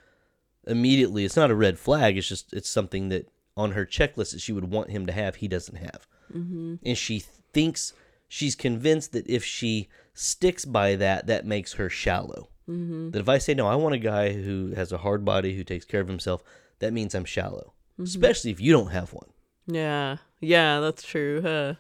[0.66, 1.24] immediately.
[1.24, 2.16] It's not a red flag.
[2.16, 5.36] It's just it's something that on her checklist that she would want him to have.
[5.36, 7.18] He doesn't have, hmm and she
[7.52, 7.92] thinks
[8.28, 12.50] she's convinced that if she sticks by that, that makes her shallow.
[12.68, 13.10] Mm-hmm.
[13.10, 15.64] That if I say no, I want a guy who has a hard body who
[15.64, 16.42] takes care of himself,
[16.80, 17.72] that means I'm shallow.
[18.00, 19.30] Especially if you don't have one.
[19.66, 20.18] Yeah.
[20.40, 21.42] Yeah, that's true.
[21.42, 21.74] Huh?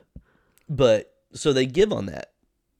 [0.68, 2.32] But so they give on that.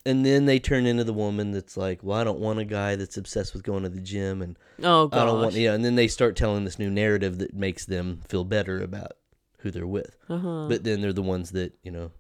[0.06, 2.96] And then they turn into the woman that's like, well, I don't want a guy
[2.96, 5.20] that's obsessed with going to the gym, and Oh gosh.
[5.20, 5.74] I don't want, yeah.
[5.74, 9.12] And then they start telling this new narrative that makes them feel better about
[9.58, 10.16] who they're with.
[10.30, 10.66] uh-huh.
[10.68, 12.10] But then they're the ones that you know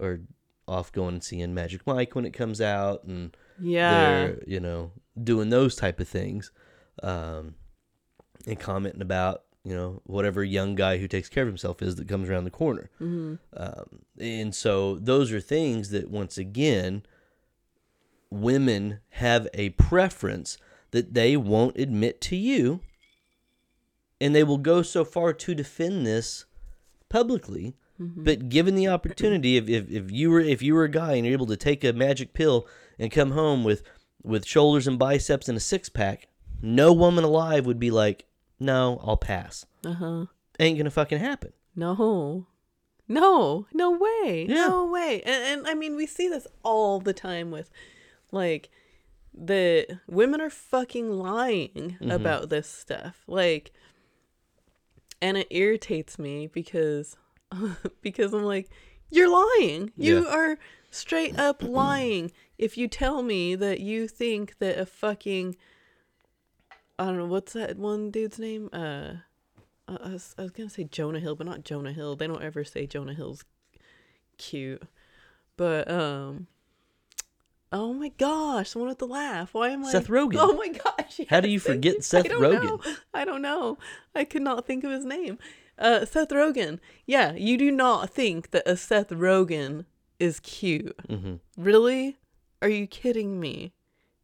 [0.00, 0.20] are
[0.66, 3.90] off going and seeing Magic Mike when it comes out, and Yeah.
[3.90, 4.90] they're you know
[5.22, 6.50] doing those type of things,
[7.02, 7.54] um,
[8.46, 12.08] and commenting about you know whatever young guy who takes care of himself is that
[12.08, 12.90] comes around the corner.
[13.00, 13.34] Mm-hmm.
[13.56, 17.02] Um, and so those are things that once again,
[18.30, 20.56] women have a preference
[20.90, 22.80] that they won't admit to you,
[24.20, 26.46] and they will go so far to defend this
[27.08, 27.76] publicly.
[28.24, 31.26] But given the opportunity, if, if, if you were if you were a guy and
[31.26, 32.66] you're able to take a magic pill
[32.98, 33.82] and come home with
[34.22, 36.28] with shoulders and biceps and a six pack,
[36.62, 38.24] no woman alive would be like,
[38.60, 40.26] "No, I'll pass." Uh-huh.
[40.60, 41.52] Ain't gonna fucking happen.
[41.76, 42.46] No.
[43.06, 44.46] No, no way.
[44.48, 44.66] Yeah.
[44.68, 45.22] No way.
[45.24, 47.70] And, and I mean, we see this all the time with
[48.32, 48.68] like
[49.32, 52.10] the women are fucking lying Mm-hmm.
[52.10, 53.22] about this stuff.
[53.26, 53.72] Like
[55.22, 57.16] and it irritates me because
[58.02, 58.68] because I'm like
[59.10, 59.92] you're lying.
[59.96, 60.34] You Yeah.
[60.34, 60.58] are
[60.90, 65.56] straight up lying if you tell me that you think that a fucking
[66.98, 68.68] I don't know what's that one dude's name?
[68.72, 69.12] Uh
[69.86, 72.16] I I was, I was gonna say Jonah Hill, but not Jonah Hill.
[72.16, 73.44] They don't ever say Jonah Hill's
[74.36, 74.82] cute.
[75.56, 76.46] But um
[77.70, 79.52] Oh my gosh, the one with the laugh.
[79.52, 80.34] Why am I Seth Rogen.
[80.36, 81.20] Oh my gosh.
[81.28, 82.62] How do you forget Seth Rogen?
[82.62, 82.80] know.
[83.12, 83.78] I don't know.
[84.14, 85.38] I could not think of his name.
[85.78, 86.80] Uh Seth Rogen.
[87.06, 89.84] Yeah, you do not think that a Seth Rogen
[90.18, 90.96] is cute.
[91.08, 92.16] hmm Really?
[92.60, 93.72] Are you kidding me?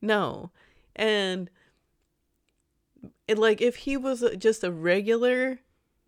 [0.02, 0.50] No.
[0.96, 1.50] And
[3.28, 5.60] it, like if he was just a regular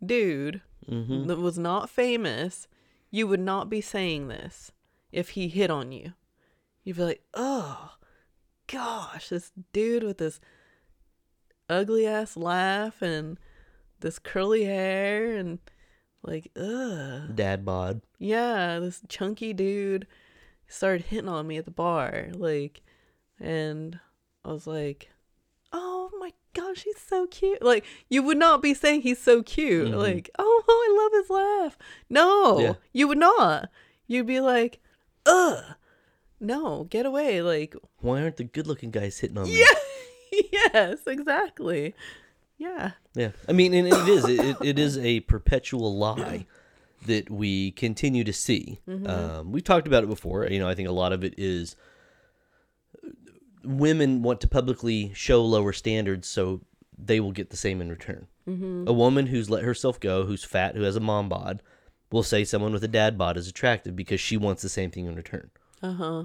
[0.05, 2.67] dude hmm that was not famous,
[3.11, 4.71] you would not be saying this
[5.11, 6.13] if he hit on you.
[6.83, 7.95] You'd be like, "Oh,
[8.67, 10.39] gosh, this dude with this
[11.69, 13.37] ugly ass laugh and
[13.99, 15.59] this curly hair and
[16.23, 18.01] like, ugh." Dad bod.
[18.19, 20.07] yeah, this chunky dude
[20.67, 22.81] started hitting on me at the bar, like,
[23.39, 23.99] and
[24.45, 25.16] I was like, "Oh my
[26.57, 29.97] gosh, he's so cute!" Like, you would not be saying he's so cute, Mhm.
[29.97, 31.77] like, "Oh, I love his laugh."
[32.09, 32.73] No, Yeah.
[32.93, 33.69] you would not.
[34.07, 34.79] You'd be like,
[35.25, 35.63] "Ugh,
[36.39, 39.59] no, get away!" Like, Why aren't the good looking guys hitting on me?
[39.59, 40.41] yeah,
[40.73, 41.93] yes, exactly.
[42.57, 43.31] Yeah, Yeah.
[43.47, 44.25] I mean, and it is.
[44.25, 46.47] It, it, is a perpetual lie
[47.05, 48.79] that we continue to see.
[48.87, 50.45] Um, we've talked about it before.
[50.47, 51.75] You know, I think a lot of it is
[53.67, 56.61] women want to publicly show lower standards so
[56.97, 58.27] they will get the same in return.
[58.47, 61.61] A woman who's let herself go, who's fat, who has a mom bod,
[62.11, 65.05] will say someone with a dad bod is attractive because she wants the same thing
[65.05, 65.51] in return.
[65.83, 66.23] Uh huh.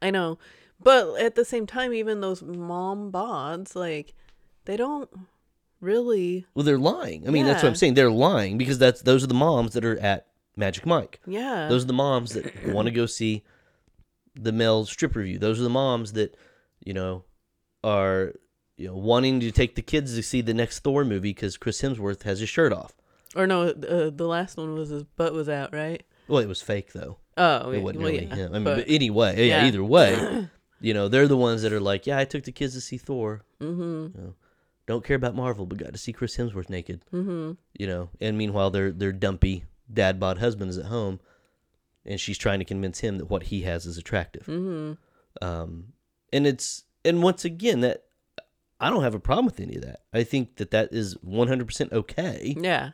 [0.00, 0.38] I know.
[0.82, 4.14] But at the same time, even those mom bods, like,
[4.64, 5.10] they don't
[5.82, 6.46] really.
[6.54, 7.28] Well, they're lying.
[7.28, 7.94] I mean, that's what I'm saying.
[7.94, 11.20] They're lying because that's those are the moms that are at Magic Mike.
[11.26, 11.68] Yeah.
[11.68, 13.44] Those are the moms that want to go see
[14.34, 15.38] the male strip revue.
[15.38, 16.34] Those are the moms that,
[16.88, 17.24] you know,
[17.84, 18.32] are
[18.78, 21.80] you know wanting to take the kids to see the next Thor movie because Chris
[21.82, 22.92] Hemsworth has his shirt off.
[23.36, 26.02] or no, uh, the last one was his butt was out, right?
[26.28, 27.18] Well, it was fake though.
[27.36, 28.50] Oh, It yeah, wasn't well, really yeah, him.
[28.54, 29.66] I mean, but- but anyway, yeah, yeah.
[29.66, 30.48] either way,
[30.80, 32.96] you know, they're the ones that are like, yeah, I took the kids to see
[32.98, 33.42] Thor.
[33.60, 34.14] Mhm.
[34.16, 34.34] You know,
[34.86, 37.02] don't care about Marvel, but got to see Chris Hemsworth naked.
[37.12, 37.56] Mhm.
[37.78, 41.20] You know, and meanwhile, their their dumpy dad bod husband is at home,
[42.06, 44.46] and she's trying to convince him that what he has is attractive.
[44.46, 44.96] Mhm.
[45.42, 45.92] um,
[46.32, 48.04] and it's and once again that
[48.80, 50.00] I don't have a problem with any of that.
[50.12, 52.90] I think that that is one hundred percent okay Yeah.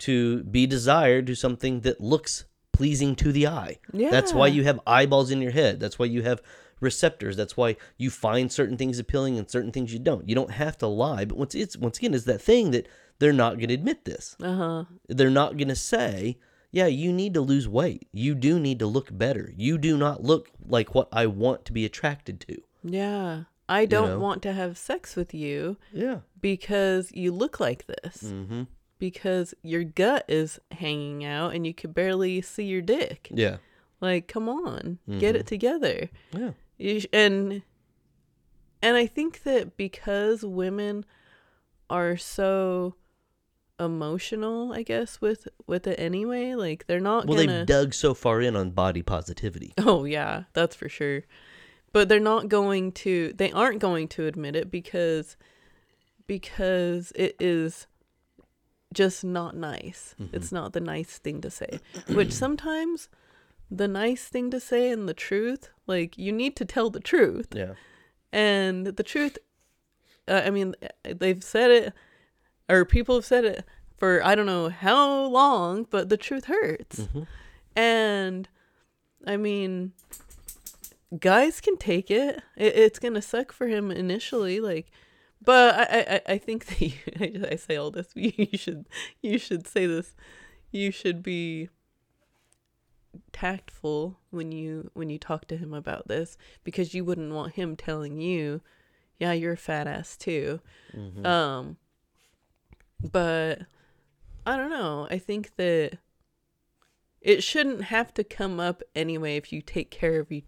[0.00, 3.78] to be desired to something that looks pleasing to the eye.
[3.92, 4.10] Yeah.
[4.10, 5.78] That's why you have eyeballs in your head.
[5.80, 6.40] That's why you have
[6.80, 7.36] receptors.
[7.36, 10.26] That's why you find certain things appealing and certain things you don't.
[10.26, 13.34] You don't have to lie, but once it's once again is that thing that they're
[13.34, 14.34] not going to admit this.
[14.42, 14.84] Uh huh.
[15.08, 16.38] They're not going to say,
[16.70, 18.08] "Yeah, you need to lose weight.
[18.12, 19.52] You do need to look better.
[19.56, 23.44] You do not look like what I want to be attracted to." Yeah.
[23.68, 24.18] I don't know?
[24.18, 26.20] want to have sex with you Yeah.
[26.40, 28.24] because you look like this.
[28.24, 28.64] Mm-hmm.
[28.98, 33.28] Because your gut is hanging out and you could barely see your dick.
[33.32, 33.58] Yeah.
[34.00, 35.36] Like, come on, get Mm-hmm.
[35.36, 36.10] it together.
[36.36, 36.50] Yeah.
[36.78, 37.62] You sh- and
[38.82, 41.04] and I think that because women
[41.88, 42.94] are so
[43.80, 47.58] emotional, I guess with with it anyway, like they're not Well, gonna.
[47.58, 49.72] they've dug so far in on body positivity.
[49.78, 51.22] oh yeah, that's for sure.
[51.92, 55.36] but they're not going to they aren't going to admit it because
[56.26, 57.86] because it is
[58.94, 60.14] just not nice.
[60.20, 60.36] Mm-hmm.
[60.36, 61.78] It's not the nice thing to say.
[62.08, 63.08] Which sometimes
[63.70, 67.48] the nice thing to say and the truth, like you need to tell the truth.
[67.54, 67.74] Yeah.
[68.32, 69.38] And the truth
[70.28, 70.74] uh, I mean
[71.04, 71.92] they've said it
[72.70, 73.64] or people have said it
[73.98, 77.00] for I don't know how long, but the truth hurts.
[77.00, 77.26] Mhm.
[77.76, 78.48] And
[79.26, 79.92] I mean,
[81.18, 82.36] guys can take it.
[82.56, 84.90] it it's gonna suck for him initially, like.
[85.42, 88.08] But I, I, I- think that you, I, I say all this.
[88.14, 88.86] You should,
[89.22, 90.14] you should say this.
[90.70, 91.70] You should be
[93.32, 97.76] tactful when you when you talk to him about this because you wouldn't want him
[97.76, 98.60] telling you,
[99.18, 100.60] "Yeah, you're a fat ass too."
[100.94, 101.24] Mhm.
[101.26, 101.76] Um,
[103.02, 103.62] but
[104.46, 105.06] I don't know.
[105.10, 105.98] I think that
[107.20, 110.42] it shouldn't have to come up anyway if you take care of you,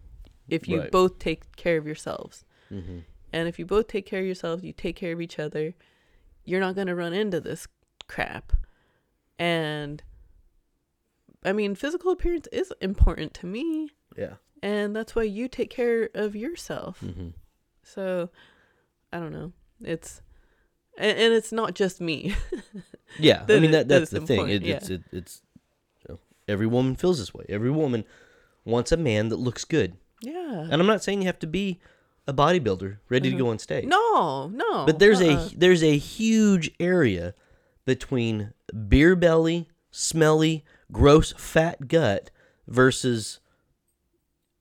[0.48, 0.90] if you Right.
[0.90, 2.44] both take care of yourselves.
[2.70, 3.04] Mhm.
[3.32, 5.74] And if you both take care of yourselves, you take care of each other,
[6.44, 7.66] you're not going to run into this
[8.08, 8.52] crap.
[9.38, 10.02] And
[11.44, 14.36] I mean, physical appearance is important to me, Yeah.
[14.62, 17.00] and that's why you take care of yourself.
[17.00, 17.34] Mhm.
[17.82, 18.30] So,
[19.12, 19.52] I don't know.
[19.80, 20.22] It's
[20.98, 22.34] and, and it's not just me.
[23.18, 24.48] Yeah, I mean that that that's the thing.
[24.48, 25.42] It, important, It's it, it's
[26.08, 26.18] you know,
[26.48, 27.44] every woman feels this way.
[27.48, 28.04] Every woman
[28.64, 30.66] wants a man that looks good, yeah.
[30.70, 31.80] and I'm not saying you have to be
[32.26, 33.84] a bodybuilder ready to go on stage.
[33.84, 34.86] No, no.
[34.86, 35.48] but there's uh-uh.
[35.52, 37.34] a there's a huge area
[37.84, 38.52] between
[38.88, 42.30] beer belly, smelly, gross, fat gut
[42.66, 43.40] versus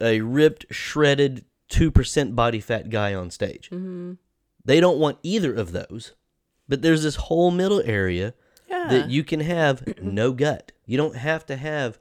[0.01, 3.69] a ripped, shredded, two percent body fat guy on stage.
[3.69, 4.17] Mhm.
[4.63, 6.13] They don't want either of those.
[6.67, 8.33] But there's this whole middle area
[8.69, 8.87] yeah.
[8.89, 10.71] that you can have no gut.
[10.85, 11.99] You don't have to have,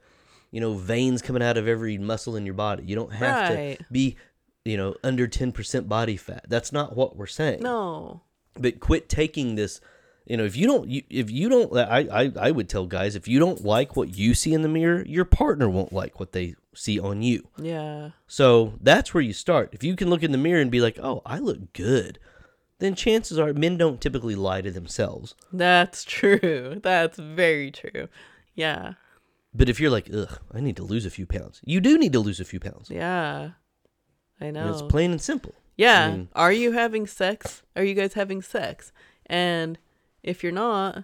[0.51, 2.83] you know, veins coming out of every muscle in your body.
[2.85, 3.77] You don't have Right.
[3.79, 4.17] to be,
[4.63, 6.45] you know, under 10% body fat.
[6.47, 7.61] That's not what we're saying.
[7.61, 8.21] no.
[8.59, 9.79] But quit taking this,
[10.25, 13.15] you know, if you don't you, if you don't I, I I would tell guys
[13.15, 16.33] if you don't like what you see in the mirror, your partner won't like what
[16.33, 17.47] they see on you.
[17.57, 18.09] Yeah.
[18.27, 19.69] So that's where you start.
[19.71, 22.19] If you can look in the mirror and be like, "Oh, I look good."
[22.81, 25.35] Then chances are men don't typically lie to themselves.
[25.53, 26.79] That's true.
[26.83, 28.09] That's very true.
[28.55, 28.93] Yeah.
[29.53, 32.13] But if you're like, ugh, I need to lose a few pounds, you do need
[32.13, 32.89] to lose a few pounds.
[32.89, 33.51] Yeah.
[34.41, 34.69] I And know.
[34.71, 35.53] it's plain and simple.
[35.77, 36.05] Yeah.
[36.07, 37.63] I mean- Are you having sex?
[37.75, 38.91] Are you guys having sex?
[39.25, 39.77] And
[40.23, 41.03] if you're not,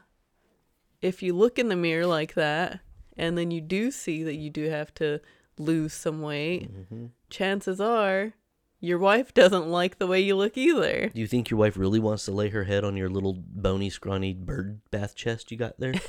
[1.02, 2.80] if you look in the mirror like that
[3.16, 5.22] and then you do see that you do have to
[5.60, 7.06] lose some weight, Mm-hmm.
[7.30, 8.34] chances are
[8.80, 11.10] your wife doesn't like the way you look either.
[11.14, 13.90] Do you think your wife really wants to lay her head on your little bony,
[13.90, 15.94] scrawny bird bath chest you got there?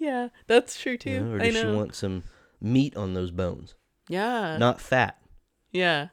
[0.00, 1.10] Yeah, that's true too.
[1.10, 2.22] You know, or does she want some
[2.60, 3.74] meat on those bones?
[4.08, 4.56] yeah.
[4.56, 5.18] Not fat.
[5.72, 6.08] yeah.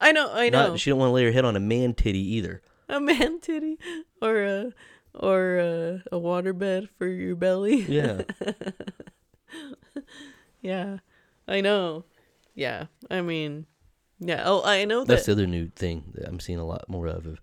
[0.00, 0.68] I know, I know.
[0.68, 2.62] Not, she don't want to lay her head on a man titty either.
[2.88, 3.76] a man titty
[4.20, 4.72] or a
[5.14, 7.82] or a, a waterbed for your belly.
[7.82, 8.22] Yeah.
[10.60, 10.98] Yeah,
[11.48, 12.04] I know.
[12.54, 13.66] Yeah, I mean,
[14.24, 14.42] yeah.
[14.46, 17.26] Oh, I know That's the other new thing that I'm seeing a lot more of.
[17.26, 17.40] of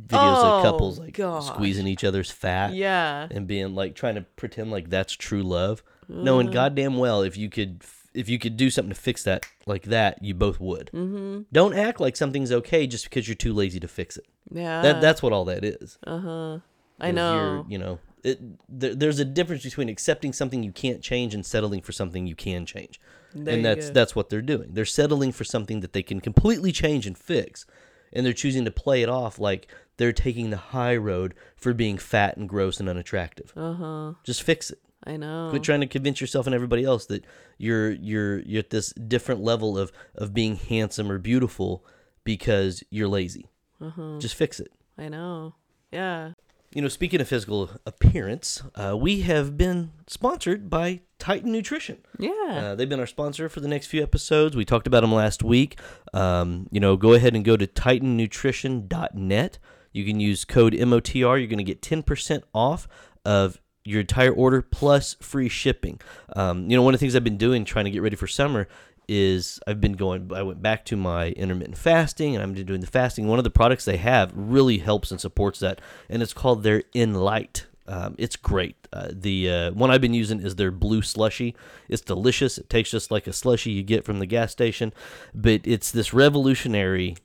[0.00, 1.46] videos of couples Oh, like gosh.
[1.46, 5.82] squeezing each other's fat Yeah, and being like trying to pretend like that's true love.
[6.08, 7.82] Knowing goddamn well if you could
[8.14, 10.90] if you could do something to fix that like that, you both would.
[10.94, 11.42] mm-hmm.
[11.52, 14.26] Don't act like something's okay just because you're too lazy to fix it.
[14.50, 14.82] yeah.
[14.82, 15.98] That that's what all that is.
[16.06, 16.58] uh huh.
[17.00, 17.34] I know.
[17.34, 18.38] You're, you know, it,
[18.68, 22.34] there, there's a difference between accepting something you can't change and settling for something you
[22.34, 22.98] can change.
[23.34, 23.92] There and that's go.
[23.92, 24.70] that's what they're doing.
[24.72, 27.66] They're settling for something that they can completely change and fix.
[28.12, 31.98] And they're choosing to play it off like they're taking the high road for being
[31.98, 33.52] fat and gross and unattractive.
[33.56, 34.12] Uh huh.
[34.24, 34.78] Just fix it.
[35.04, 35.48] I know.
[35.50, 37.24] Quit trying to convince yourself and everybody else that
[37.58, 41.84] you're you're you're at this different level of of being handsome or beautiful
[42.24, 43.50] because you're lazy.
[43.80, 44.18] Uh huh.
[44.18, 44.72] Just fix it.
[44.96, 45.54] I know.
[45.92, 46.32] Yeah.
[46.76, 52.02] You know, speaking of physical appearance, uh, we have been sponsored by Titan Nutrition.
[52.18, 52.30] Yeah.
[52.50, 54.54] Uh, they've been our sponsor for the next few episodes.
[54.54, 55.80] We talked about them last week.
[56.12, 59.58] Um, you know, go ahead and go to titannutrition.net.
[59.94, 61.38] You can use code MOTR.
[61.38, 62.86] You're going to get 10% off
[63.24, 65.98] of your entire order plus free shipping.
[66.34, 68.26] Um, you know, one of the things I've been doing trying to get ready for
[68.26, 68.68] summer
[69.08, 72.86] is I've been going, I went back to my intermittent fasting and I'm doing the
[72.86, 73.26] fasting.
[73.28, 76.82] One of the products they have really helps and supports that, and it's called their
[76.94, 77.64] Enlight.
[77.88, 78.74] Um, it's great.
[78.92, 81.54] Uh, the uh, one I've been using is their blue slushy.
[81.88, 82.58] It's delicious.
[82.58, 84.92] It tastes just like a slushy you get from the gas station,
[85.32, 87.16] but it's this revolutionary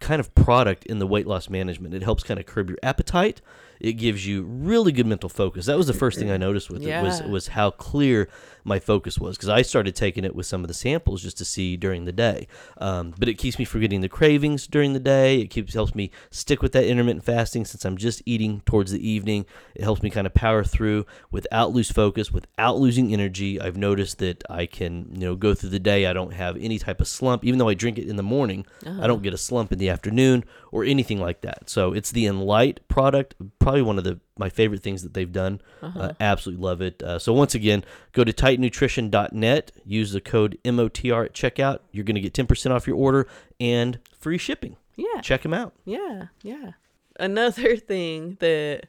[0.00, 1.94] kind of product in the weight loss management.
[1.94, 3.42] It helps kind of curb your appetite.
[3.80, 5.66] it gives you really good mental focus.
[5.66, 8.28] That was the first thing I noticed with it was was how clear
[8.64, 11.44] my focus was because I started taking it with some of the samples just to
[11.44, 12.46] see during the day.
[12.78, 15.40] Um, but it keeps me from getting the cravings during the day.
[15.40, 19.06] It keeps helps me stick with that intermittent fasting since I'm just eating towards the
[19.06, 19.46] evening.
[19.74, 23.60] It helps me kind of power through without lose focus, without losing energy.
[23.60, 26.06] I've noticed that I can you know go through the day.
[26.06, 28.66] I don't have any type of slump, even though I drink it in the morning.
[29.02, 31.68] I don't get a slump in the afternoon or anything like that.
[31.68, 35.60] So it's the Enlight product, probably one of the my favorite things that they've done.
[35.82, 37.00] Uh, absolutely love it.
[37.02, 41.78] Uh, so once again, go to titannutrition.net, use the code MOTR at checkout.
[41.92, 43.28] You're going to get 10% off your order
[43.60, 44.76] and free shipping.
[44.96, 45.20] Yeah.
[45.20, 45.72] Check them out.
[45.84, 46.72] Yeah, yeah.
[47.20, 48.86] Another thing that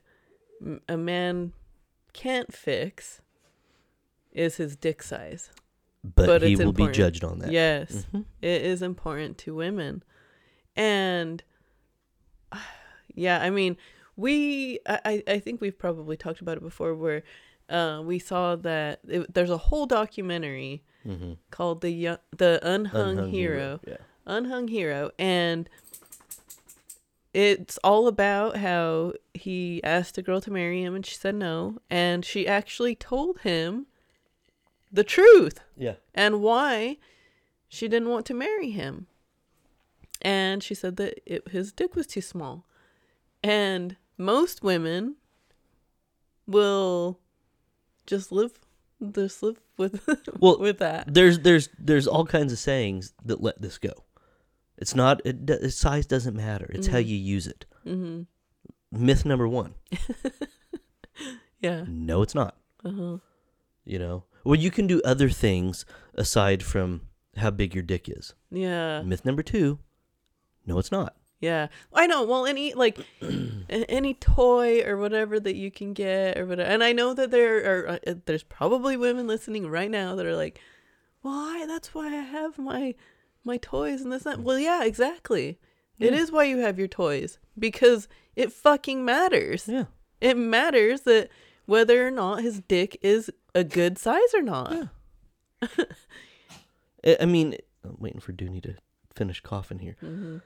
[0.89, 1.54] a man
[2.14, 3.22] can't fix
[4.32, 5.52] is his dick size.
[6.04, 7.52] But, But he will be judged on that.
[7.52, 8.26] Yes, Mhm.
[8.41, 10.02] it is important to women.
[10.76, 11.43] And
[13.14, 13.78] yeah, I mean,
[14.16, 17.24] we I, I think we've probably talked about it before where
[17.70, 21.38] uh, we saw that it, there's a whole documentary Mhm.
[21.49, 23.97] called the Yo- the unhung, Unhung hero Yeah.
[24.28, 25.68] unhung hero and
[27.34, 31.78] it's all about how he asked a girl to marry him and she said no
[31.89, 33.88] and she actually told him
[34.91, 35.95] the truth Yeah.
[36.14, 36.97] and why
[37.70, 39.07] she didn't want to marry him
[40.22, 42.66] and she said that it, his dick was too small
[43.41, 45.16] and most women
[46.48, 47.20] will
[48.06, 48.54] just live
[49.14, 50.08] just live with
[50.40, 53.94] Well, with that There's there's there's all kinds of sayings that let this go.
[54.78, 56.70] It's not it, do- size doesn't matter.
[56.74, 57.66] It's how you use it.
[57.84, 58.24] hmm
[58.92, 59.74] Myth number 1.
[61.60, 62.58] yeah No, it's not.
[62.84, 63.18] uh-huh
[63.86, 67.08] You know, well, you can do other things aside from
[67.38, 68.34] how big your dick is.
[68.52, 69.80] yeah Myth number two,
[70.66, 71.16] no, it's not.
[71.42, 72.24] Yeah, I know.
[72.24, 73.00] Well, any like
[73.70, 76.70] any toy or whatever that you can get or whatever.
[76.70, 80.36] And I know that there are uh, there's probably women listening right now that are
[80.36, 80.62] like,
[81.22, 81.66] "Why?
[81.66, 82.94] That's why I have my
[83.44, 85.58] my toys and this that." Well, yeah, exactly.
[86.00, 86.20] It Yeah.
[86.20, 89.68] is why you have your toys because it fucking matters.
[89.68, 89.86] Yeah,
[90.20, 91.30] It matters that
[91.66, 94.72] whether or not his dick is a good size or not.
[94.72, 95.86] Yeah.
[97.22, 98.76] I mean, I'm waiting for Dooney to
[99.16, 99.96] finish coughing here.
[100.00, 100.39] hmm Uh,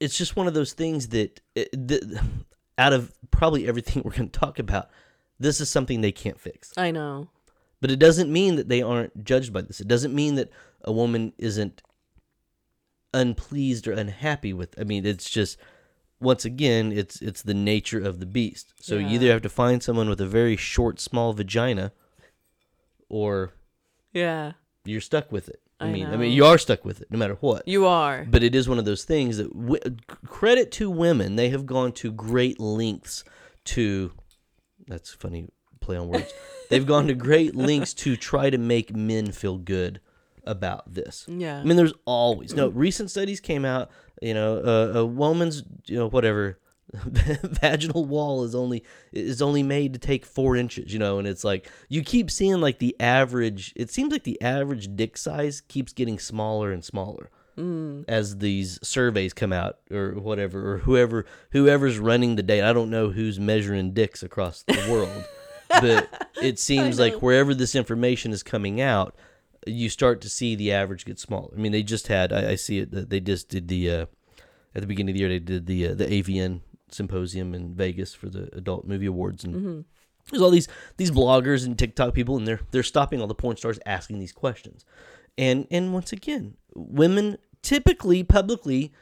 [0.00, 2.22] It's just one of those things that, eh, that
[2.78, 4.90] out of probably everything we're going to talk about,
[5.38, 6.72] this is something they can't fix.
[6.76, 7.28] I know.
[7.80, 9.80] But it doesn't mean that they aren't judged by this.
[9.80, 10.50] It doesn't mean that
[10.82, 11.82] a woman isn't
[13.12, 14.78] unpleased or unhappy with.
[14.80, 15.58] I mean, it's just
[16.20, 18.72] once again, it's it's the nature of the beast.
[18.80, 21.92] So you either have to find someone with a very short, small vagina,
[23.08, 23.52] or
[24.12, 24.52] Yeah,
[24.84, 25.60] you're stuck with it.
[25.78, 27.68] I, I mean, I mean, you are stuck with it no matter what.
[27.68, 28.26] you are.
[28.28, 29.96] But it is one of those things that w-
[30.26, 33.24] credit to women, they have gone to great lengths
[33.66, 34.12] to.
[34.86, 35.48] That's funny
[35.80, 36.32] play on words.
[36.70, 40.00] They've gone to great lengths to try to make men feel good
[40.44, 41.26] about this.
[41.28, 41.58] Yeah.
[41.58, 43.90] I mean, there's always no recent studies came out.
[44.22, 46.58] You know, uh, a woman's you know whatever
[47.60, 48.82] vaginal wall is only
[49.12, 50.92] is only made to take four inches.
[50.92, 53.72] You know, and it's like you keep seeing like the average.
[53.76, 58.04] It seems like the average dick size keeps getting smaller and smaller Mm.
[58.06, 62.66] as these surveys come out or whatever or whoever whoever's running the data.
[62.68, 65.24] I don't know who's measuring dicks across the world,
[65.80, 69.16] but it seems like wherever this information is coming out,
[69.66, 71.48] you start to see the average get smaller.
[71.56, 74.06] I mean, they just had I, I see it that they just did the uh,
[74.74, 76.60] at the beginning of the year they did the uh, the AVN
[76.90, 79.80] symposium in Vegas for the adult movie awards and hmm
[80.30, 80.66] there's all these
[80.96, 84.32] these bloggers and TikTok people, and they're they're stopping all the porn stars asking these
[84.32, 84.84] questions,
[85.38, 88.92] and and once again, women typically publicly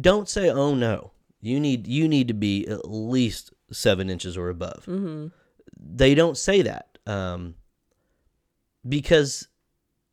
[0.00, 1.10] don't say, "Oh no,
[1.40, 5.26] you need you need to be at least seven inches or above." hmm
[5.76, 7.56] They don't say that um,
[8.88, 9.48] because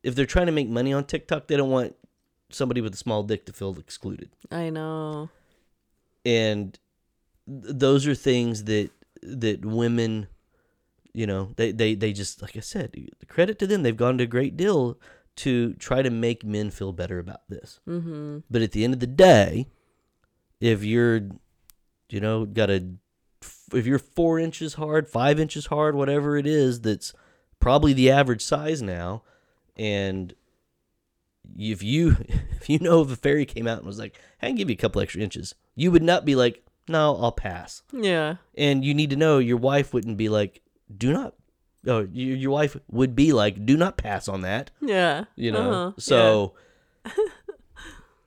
[0.02, 1.96] if they're trying to make money on TikTok, they don't want
[2.50, 5.30] somebody with a small dick to feel excluded I know.
[6.26, 6.78] and
[7.48, 8.90] those are things that
[9.22, 10.28] that women
[11.14, 12.96] you know they, they they just like i said
[13.28, 15.00] credit to them they've gone to a great deal
[15.36, 17.80] to try to make men feel better about this.
[17.86, 19.68] Hmm but at the end of the day
[20.60, 21.22] if you're
[22.10, 22.88] you know got a
[23.74, 27.14] if you're four inches hard five inches hard whatever it is that's
[27.60, 29.24] probably the average size now
[29.76, 30.34] and
[31.58, 32.18] if you
[32.60, 34.70] if you know if a fairy came out and was like hey, i can give
[34.70, 38.36] you a couple extra inches you would not be like no i'll pass Yeah.
[38.56, 40.62] and you need to know your wife wouldn't be like
[40.96, 41.36] do not
[41.88, 45.26] oh your, your wife would be like do not pass on that Yeah.
[45.36, 45.92] you know Uh-huh.
[45.98, 46.54] so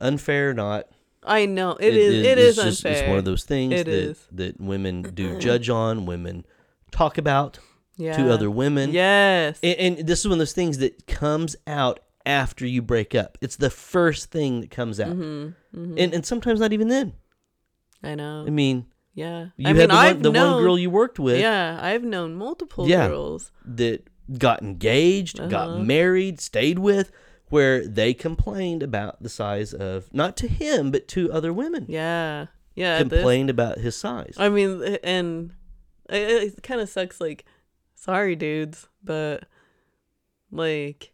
[0.01, 0.87] unfair or not
[1.27, 2.27] I know it is.
[2.27, 3.01] It is it's just- unfair.
[3.03, 4.29] It's one of those things It that is.
[4.33, 6.45] that women do judge on, women
[6.91, 7.59] talk about
[7.97, 8.15] yeah.
[8.19, 8.93] to other women.
[8.93, 9.59] Yes.
[9.63, 13.39] And, and this is one of those things that comes out after you break up.
[13.41, 15.97] It's the first thing that comes out, mm-hmm.
[15.97, 17.15] and and sometimes not even then.
[18.05, 18.45] I know.
[18.47, 19.47] I mean, yeah.
[19.57, 21.79] you I had mean, the, one, I've the known, one girl you worked with Yeah,
[21.83, 23.09] I've known multiple Yeah.
[23.09, 23.51] girls.
[23.65, 25.49] that got engaged, Uh-huh.
[25.49, 27.11] got married, stayed with,
[27.51, 31.87] where they complained about the size of not to him but to other women.
[31.89, 32.47] Yeah.
[32.75, 33.03] Yeah.
[33.03, 34.35] this- complained about his size.
[34.39, 35.53] I mean, and
[36.11, 37.21] it, it kind of sucks.
[37.21, 37.45] Like,
[37.95, 39.45] sorry, dudes, but
[40.51, 41.13] like,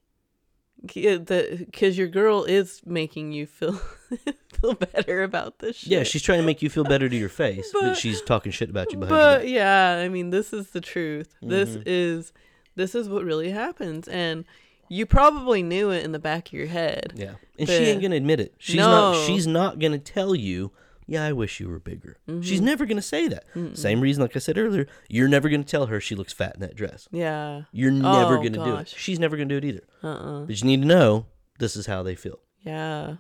[0.87, 3.73] because your girl is making you feel
[4.61, 5.91] feel better about this shit.
[5.91, 8.53] yeah, she's trying to make you feel better to your face, but, But- she's talking
[8.53, 9.49] shit about you behind but back.
[9.49, 11.35] yeah, I mean, this is the truth.
[11.43, 11.83] This Mhm.
[11.87, 12.33] is
[12.77, 14.45] this is what really happens, and
[14.89, 17.13] you probably knew it in the back of your head.
[17.17, 18.55] Yeah, and she ain't gonna admit it.
[18.59, 19.13] She's not.
[19.13, 19.27] No.
[19.27, 20.73] She's not gonna tell you.
[21.11, 22.19] Yeah, I wish you were bigger.
[22.29, 22.43] Mm-hmm.
[22.43, 23.45] She's never gonna say that.
[23.75, 26.61] Same reason, like I said earlier, you're never gonna tell her she looks fat in
[26.61, 27.09] that dress.
[27.11, 27.63] Yeah.
[27.73, 28.89] You're never Oh, gonna do it.
[28.97, 29.83] She's never gonna do it either.
[30.05, 30.09] Uh.
[30.09, 31.27] uh But you need to know
[31.59, 32.39] this is how they feel.
[32.63, 33.17] Yeah.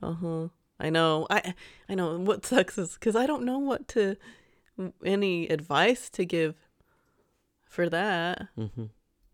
[0.00, 0.48] Uh huh.
[0.78, 1.26] I know.
[1.28, 1.52] I
[1.88, 2.16] I know.
[2.18, 4.16] What sucks is because I don't know what to
[5.04, 6.54] any advice to give
[7.64, 8.48] for that.
[8.54, 8.84] hmm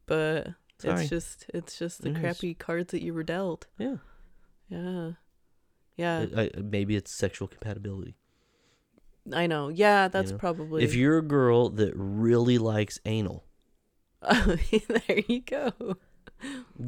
[0.07, 1.01] But Sorry.
[1.03, 3.66] it's just it's just the crappy cards that you were dealt.
[3.76, 3.97] Yeah.
[4.70, 5.11] Yeah.
[5.97, 6.26] Yeah.
[6.36, 8.14] I, I- maybe it's sexual compatibility.
[9.32, 9.68] I know.
[9.68, 10.09] Yeah.
[10.09, 10.82] That's know, probably.
[10.84, 13.45] If you're a girl that really likes anal,
[14.22, 15.97] there you go.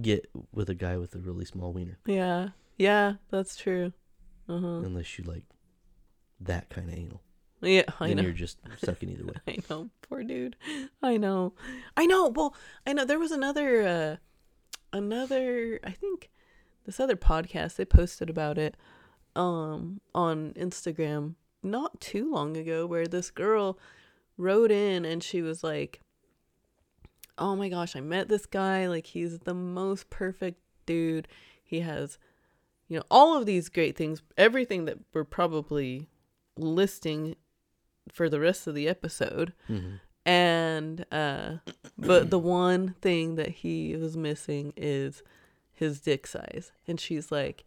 [0.02, 1.98] get with a guy with a really small wiener.
[2.06, 2.48] Yeah.
[2.76, 3.14] Yeah.
[3.30, 3.92] That's true.
[4.48, 4.66] Uh huh.
[4.84, 5.44] Unless you like
[6.40, 7.22] that kind of anal,
[7.62, 7.84] Yeah.
[8.00, 8.22] I then know.
[8.24, 9.34] you're just sucking either way.
[9.48, 10.56] I know, poor dude.
[11.02, 11.54] I know.
[11.96, 12.28] I know.
[12.28, 12.54] Well,
[12.86, 14.16] I know there was another uh
[14.92, 16.30] another I think
[16.84, 18.76] this other podcast they posted about it
[19.36, 23.78] um on Instagram not too long ago where this girl
[24.36, 26.00] wrote in and she was like
[27.36, 28.86] Oh my gosh, I met this guy.
[28.86, 31.26] Like he's the most perfect dude.
[31.64, 32.16] He has
[32.86, 36.08] you know all of these great things, everything that we're probably
[36.56, 37.34] listing
[38.12, 39.52] for the rest of the episode.
[39.66, 41.56] Hmm and uh
[41.98, 45.22] but the one thing that he was missing is
[45.74, 47.64] his dick size and she's like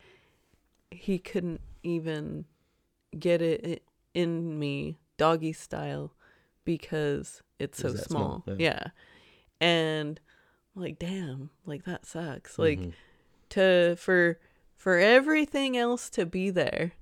[0.92, 2.46] he couldn't even
[3.20, 3.84] get it
[4.14, 6.14] in me doggy style
[6.66, 8.56] because it's so small, small?
[8.58, 8.80] Yeah.
[8.82, 8.88] Yeah.
[9.60, 10.20] and
[10.76, 12.94] I'm like damn like that sucks like Mhm.
[13.50, 14.40] to for
[14.76, 16.94] for everything else to be there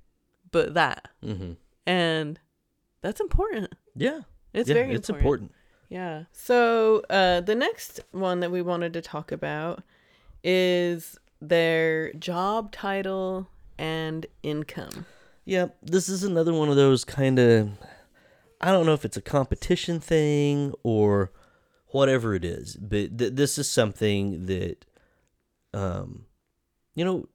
[0.50, 1.52] but that hmm
[1.86, 2.40] and
[3.02, 4.20] that's important Yeah.
[4.52, 5.22] it's yeah, very it's important.
[5.24, 5.52] important.
[5.88, 6.24] Yeah.
[6.32, 9.84] So uh, the next one that we wanted to talk about
[10.46, 15.04] is their job title and income.
[15.44, 17.70] Yeah, this is another one of those kind of
[18.60, 21.30] I don't know if it's a competition thing or
[21.88, 24.86] whatever it is, but th- this is something that
[25.74, 26.24] um
[26.94, 27.28] you know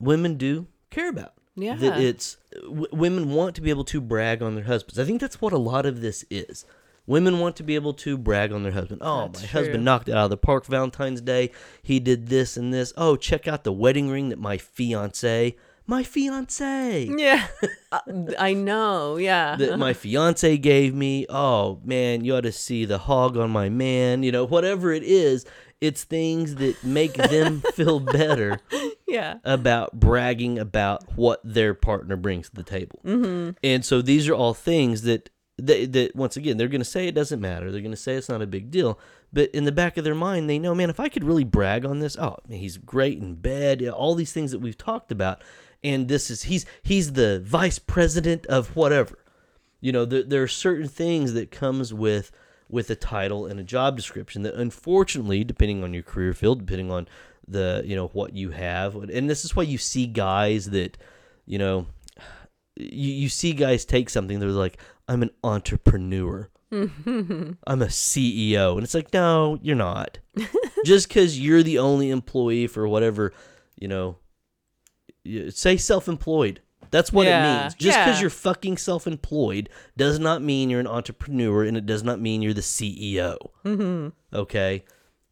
[0.00, 1.34] women do care about.
[1.54, 1.76] Yeah.
[1.76, 4.98] That it's w- women want to be able to brag on their husbands.
[4.98, 6.64] I think that's what a lot of this is.
[7.08, 9.00] Women want to be able to brag on their husband.
[9.02, 9.60] Oh, That's my true.
[9.60, 11.50] husband knocked it out of the park Valentine's Day.
[11.82, 12.92] He did this and this.
[12.98, 15.56] Oh, check out the wedding ring that my fiance,
[15.86, 17.46] my fiance, yeah.
[17.90, 18.00] Uh,
[18.38, 19.16] I know.
[19.16, 19.56] Yeah.
[19.56, 21.24] that my fiance gave me.
[21.30, 24.22] Oh man, you ought to see the hog on my man.
[24.22, 25.46] You know, whatever it is,
[25.80, 28.60] it's things that make them feel better
[29.06, 29.36] yeah.
[29.44, 33.00] about bragging about what their partner brings to the table.
[33.06, 33.52] Mm-hmm.
[33.64, 37.14] And so these are all things that that, once again they're going to say it
[37.14, 37.70] doesn't matter.
[37.70, 38.98] They're going to say it's not a big deal.
[39.32, 41.84] But in the back of their mind, they know, man, if I could really brag
[41.84, 45.42] on this, oh, man, he's great in bed, all these things that we've talked about,
[45.84, 49.18] and this is he's he's the vice president of whatever.
[49.80, 52.32] You know, there, there are certain things that comes with
[52.70, 56.90] with a title and a job description that unfortunately, depending on your career field, depending
[56.90, 57.06] on
[57.46, 60.98] the you know what you have, and this is why you see guys that
[61.46, 61.86] you know
[62.76, 64.78] you, you see guys take something they're like
[65.08, 66.50] i'm an entrepreneur.
[66.70, 70.18] I'm a ceo and it's like no you're not.
[70.84, 73.32] Just because you're the only employee for whatever
[73.80, 74.16] you know
[75.50, 76.60] say self-employed.
[76.90, 77.74] That's what Yeah, it means.
[77.74, 78.20] Just because yeah.
[78.20, 82.54] you're fucking self-employed does not mean you're an entrepreneur and it does not mean you're
[82.54, 84.08] the ceo Mm-hmm.
[84.36, 84.84] okay?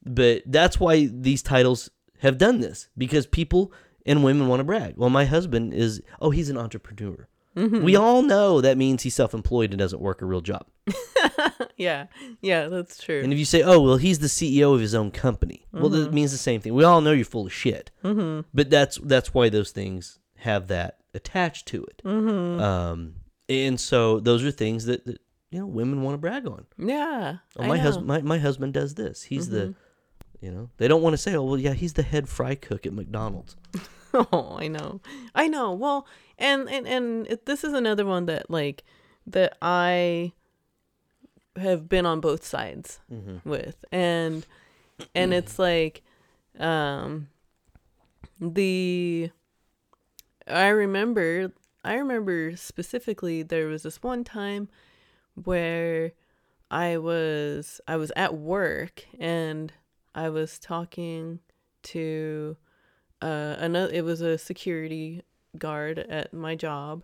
[0.04, 3.72] But that's why these titles have done this because people
[4.06, 4.94] and women want to brag.
[4.96, 7.82] Well my husband is oh he's an entrepreneur Mm-hmm.
[7.82, 10.66] we all know that means he's self-employed and doesn't work a real job
[11.78, 12.06] Yeah.
[12.40, 12.68] Yeah.
[12.68, 13.20] That's true.
[13.22, 16.12] and if you say oh well he's the ceo of his own company well that
[16.12, 18.40] means the same thing we all know you're full of shit mm-hmm.
[18.54, 22.02] but that's that's why those things have that attached to it.
[22.04, 22.60] Mm-hmm.
[22.62, 23.14] Um,
[23.48, 25.18] and so those are things that, that
[25.50, 26.66] you know women want to brag on.
[26.78, 27.36] Yeah.
[27.58, 29.22] Oh, my husband, my, my husband does this.
[29.22, 29.74] He's the, Mhm.
[30.42, 32.84] you know, they don't want to say, oh well, yeah, he's the head fry cook
[32.86, 33.56] at McDonald's.
[34.14, 35.00] Oh, I know.
[35.34, 35.74] I know.
[35.74, 36.06] Well,
[36.38, 38.84] and and and it, this is another one that like
[39.26, 40.32] that I
[41.56, 43.48] have been on both sides Mm-hmm.
[43.48, 43.84] with.
[43.90, 44.46] And
[45.14, 46.02] and it's like
[46.58, 47.28] um
[48.40, 49.30] the
[50.46, 51.52] I remember
[51.84, 54.68] I remember specifically there was this one time
[55.34, 56.12] where
[56.70, 59.72] I was I was at work and
[60.14, 61.40] I was talking
[61.84, 62.56] to
[63.22, 65.22] uh another it was a security
[65.58, 67.02] guard at my job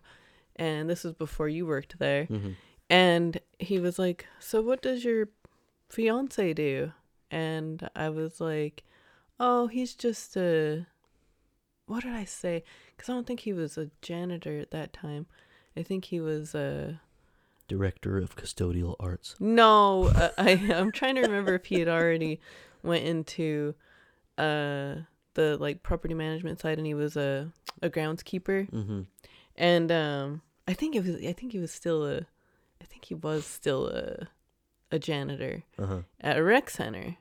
[0.56, 2.50] and this was before you worked there Mm-hmm.
[2.90, 5.28] and he was like so what does your
[5.88, 6.92] fiance do
[7.30, 8.84] and i was like
[9.40, 10.86] oh he's just a
[11.86, 12.62] what did i say
[12.96, 15.26] because i don't think he was a janitor at that time
[15.76, 17.00] i think he was a
[17.68, 19.34] Director of custodial arts.
[19.40, 22.40] no uh, i i'm trying to remember if he had already
[22.82, 23.74] went into
[24.38, 24.96] uh
[25.34, 27.50] the like property management side and he was a
[27.80, 29.00] a groundskeeper Mm-hmm.
[29.56, 32.18] and um i think it was i think he was still a
[32.80, 34.28] i think he was still a
[34.90, 36.00] a janitor Uh huh.
[36.20, 37.16] at a rec center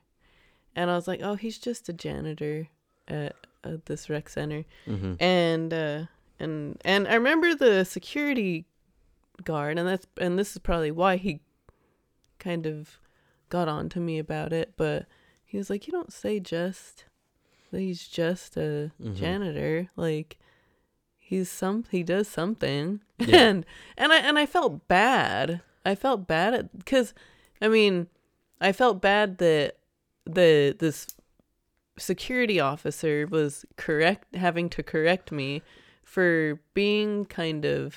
[0.76, 2.68] and i was like oh he's just a janitor
[3.08, 3.34] at,
[3.64, 5.14] at this rec center Mm-hmm.
[5.22, 6.04] and uh
[6.38, 8.66] and and i remember the security
[9.44, 11.40] guard and that's and this is probably why he
[12.38, 12.98] kind of
[13.48, 15.06] got on to me about it but
[15.44, 17.04] he was like you don't say just
[17.70, 19.14] that he's just a Mhm.
[19.16, 20.38] janitor like
[21.32, 23.36] he's some he does something Yeah.
[23.48, 23.66] and
[23.96, 27.14] and i and i felt bad i felt bad because
[27.62, 28.08] i mean
[28.60, 29.76] i felt bad that
[30.26, 31.06] the this
[31.98, 35.62] security officer was correct having to correct me
[36.04, 37.96] for being kind of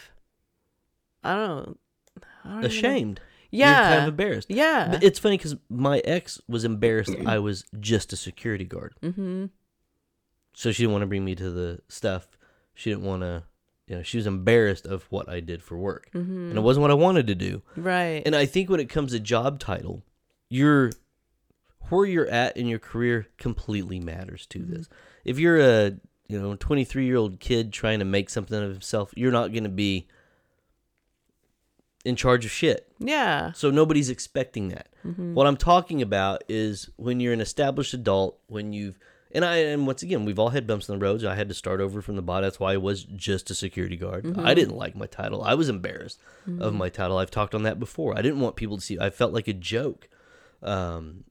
[1.24, 1.78] i don't
[2.46, 2.68] I don't even know.
[2.68, 3.20] Ashamed.
[3.52, 4.50] yeah You're kind of embarrassed.
[4.52, 8.94] yeah But it's funny because my ex was embarrassed I was just a security guard.
[9.04, 9.46] mm-hmm
[10.54, 12.38] So she didn't want to bring me to the stuff.
[12.76, 13.44] She didn't want to,
[13.88, 16.10] you know, she was embarrassed of what I did for work.
[16.14, 17.64] mm-hmm And it wasn't what I wanted to do.
[17.76, 20.04] right And I think when it comes to job title,
[20.50, 20.92] you're
[21.90, 24.90] where you're at in your career completely matters to this.
[25.24, 25.92] If you're a,
[26.28, 29.64] you know, 23 year old kid trying to make something of himself, you're not going
[29.64, 30.08] to be
[32.04, 32.88] in charge of shit.
[33.00, 34.90] yeah So nobody's expecting that.
[35.06, 35.34] mm-hmm.
[35.34, 38.98] What I'm talking about is when you're an established adult, when you've
[39.36, 41.24] and I and once again we've all had bumps in the roads.
[41.24, 42.44] I had to start over from the bottom.
[42.44, 44.36] That's why I was just a security guard.
[44.40, 45.44] I didn't like my title.
[45.44, 46.20] I was embarrassed
[46.60, 47.18] of my title.
[47.18, 48.18] I've talked on that before.
[48.18, 48.98] I didn't want people to see.
[49.00, 50.10] I felt like a joke.
[50.64, 51.26] Um,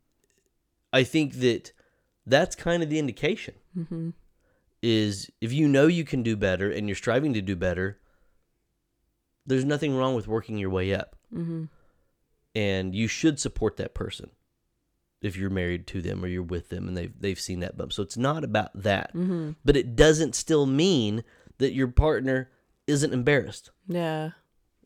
[0.92, 1.72] I think that
[2.26, 3.54] that's kind of the indication.
[3.76, 4.10] Mm-hmm.
[4.82, 7.98] Is if you know you can do better and you're striving to do better,
[9.46, 11.64] there's nothing wrong with working your way up Mm-hmm.
[12.54, 14.30] and you should support that person
[15.24, 17.92] if you're married to them or you're with them and they've they've seen that bump.
[17.92, 19.52] So it's not about that, Mm-hmm.
[19.64, 21.24] but it doesn't still mean
[21.58, 22.50] that your partner
[22.86, 24.30] isn't embarrassed yeah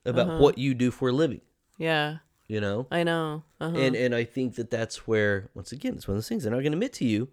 [0.05, 0.39] about Uh-huh.
[0.39, 1.41] what you do for a living.
[1.79, 3.77] yeah You know, i know uh-huh.
[3.77, 6.53] and and I think that that's where once again it's one of those things they're
[6.53, 7.29] not going to admit to you.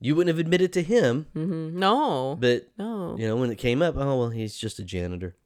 [0.00, 1.78] You wouldn't have admitted to him, mm-hmm.
[1.78, 5.36] no but no you know when it came up, oh well, he's just a janitor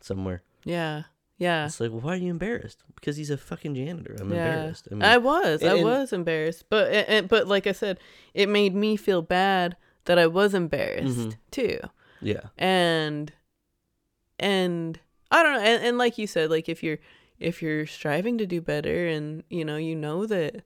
[0.00, 0.42] somewhere.
[0.64, 1.02] yeah
[1.38, 2.82] yeah It's like, well, why are you embarrassed?
[2.94, 4.16] Because he's a fucking janitor.
[4.18, 4.46] I'm yeah.
[4.54, 4.88] embarrassed.
[4.90, 5.62] I mean, I was.
[5.62, 6.64] I was embarrassed.
[6.70, 7.98] But and, and- but like I said,
[8.34, 9.76] it made me feel bad
[10.06, 11.36] that I was embarrassed Mhm.
[11.50, 11.78] too.
[12.22, 13.32] yeah, And
[14.38, 14.98] and
[15.30, 15.60] I don't know.
[15.60, 16.98] And, and like you said, like if you're
[17.38, 20.62] if you're striving to do better and you know you know that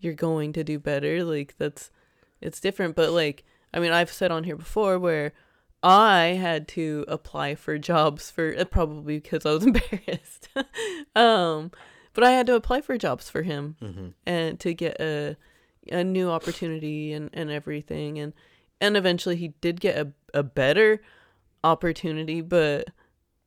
[0.00, 1.90] you're going to do better, like that's
[2.40, 2.96] it's different.
[2.96, 5.32] But like I mean, I've said on here before where
[5.82, 10.48] I had to apply for jobs for uh, probably because I was embarrassed.
[11.16, 11.70] um,
[12.12, 15.36] but I had to apply for jobs for him hmm and to get a
[15.90, 18.18] a new opportunity and and everything.
[18.18, 18.32] And
[18.80, 21.00] and eventually he did get a a better
[21.64, 22.88] opportunity but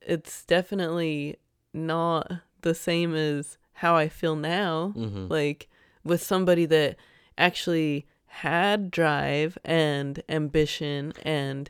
[0.01, 1.38] it's definitely
[1.73, 2.31] not
[2.61, 4.89] the same as how I feel now.
[4.95, 5.69] Hmm like
[6.03, 6.95] with somebody that
[7.38, 11.69] actually had drive and ambition and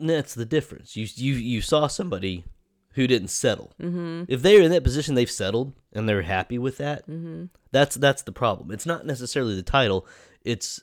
[0.00, 0.96] that's the difference.
[0.96, 2.44] You you you saw somebody
[2.92, 3.72] who didn't settle.
[3.80, 7.06] mhm If they're in that position, they've settled and they're happy with that.
[7.08, 8.70] mhm That's that's the problem.
[8.70, 10.06] It's not necessarily the title;
[10.44, 10.80] it's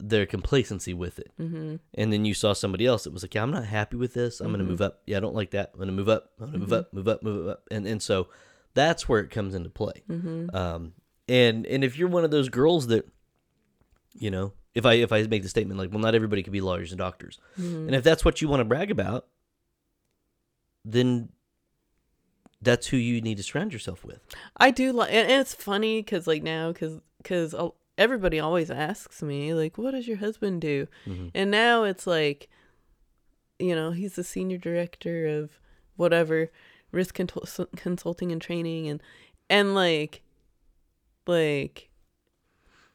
[0.00, 1.30] their complacency with it.
[1.38, 4.14] mhm And then you saw somebody else that was like, "Yeah, I'm not happy with
[4.14, 4.40] this.
[4.40, 5.02] I'm going to move up.
[5.06, 5.70] Yeah, I don't like that.
[5.72, 6.30] I'm going to move up.
[6.40, 8.28] I'm going to move up, move up, move up." And and so
[8.74, 10.04] that's where it comes into play.
[10.08, 10.92] mhm Um,
[11.28, 13.04] and and if you're one of those girls that,
[14.14, 16.60] you know, if I if I make the statement like, "Well, not everybody can be
[16.60, 19.26] lawyers and doctors," mhm and if that's what you want to brag about,
[20.84, 21.30] then
[22.62, 24.20] that's who you need to surround yourself with.
[24.56, 27.54] I do like, and, it's funny because like now, because because
[27.96, 31.28] everybody always asks me like, "What does your husband do?" Mm-hmm.
[31.34, 32.48] And now it's like,
[33.58, 35.58] you know, he's the senior director of
[35.96, 36.50] whatever
[36.92, 39.02] risk consulting and training, and
[39.50, 40.22] and like,
[41.26, 41.90] like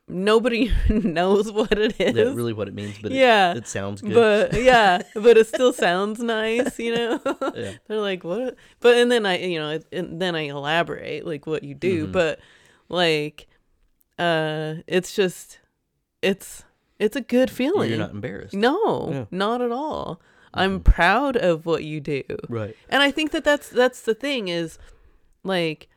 [0.08, 2.14] nobody knows what it is.
[2.14, 4.14] That really what it means, but yeah, it, it sounds good.
[4.51, 7.20] but yeah, but it still sounds nice, you know.
[7.56, 7.74] yeah.
[7.88, 8.56] They're like, what?
[8.80, 12.12] But and then I, you know, and then I elaborate like what you do, Mhm.
[12.12, 12.39] but
[12.89, 13.47] like,
[14.20, 15.60] uh, it's just,
[16.22, 16.64] it's
[16.99, 17.89] it's a good feeling.
[17.89, 18.54] You're not embarrassed.
[18.54, 19.26] No, Yeah.
[19.32, 20.22] not at all.
[20.54, 20.84] I'm Mhm.
[20.84, 22.24] proud of what you do.
[22.47, 22.76] Right.
[22.89, 24.78] And I think that that's that's the thing is
[25.43, 25.89] like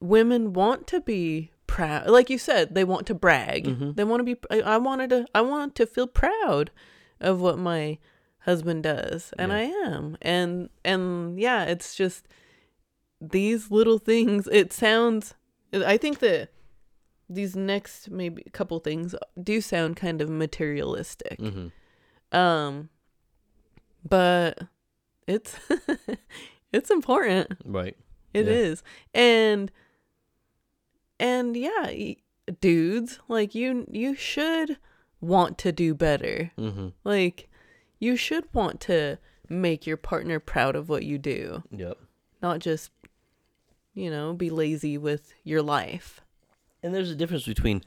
[0.00, 2.08] women want to be proud.
[2.08, 3.64] Like you said, they want to brag.
[3.64, 3.96] Mhm.
[3.96, 6.70] They want to be I, I wanted to I want to feel proud
[7.20, 7.98] of what my
[8.40, 9.58] husband does and Yeah.
[9.58, 10.16] I am.
[10.22, 12.26] And and yeah, it's just
[13.20, 14.48] these little things.
[14.50, 15.34] It sounds
[15.72, 16.50] I think that
[17.28, 21.38] these next maybe couple things do sound kind of materialistic.
[21.40, 21.68] hmm
[22.32, 22.88] Um,
[24.08, 24.62] but
[25.26, 25.56] it's
[26.72, 27.56] it's important.
[27.64, 27.96] Right.
[28.32, 28.52] It Yeah.
[28.52, 28.82] is,
[29.14, 29.72] and
[31.18, 32.14] and yeah,
[32.60, 34.78] dudes, like you, you should
[35.20, 36.50] want to do better.
[36.56, 37.48] hmm Like
[37.98, 41.98] you should want to make your partner proud of what you do, Yep.
[42.42, 42.90] not just
[43.94, 46.20] you know be lazy with your life.
[46.82, 47.82] And there's a difference between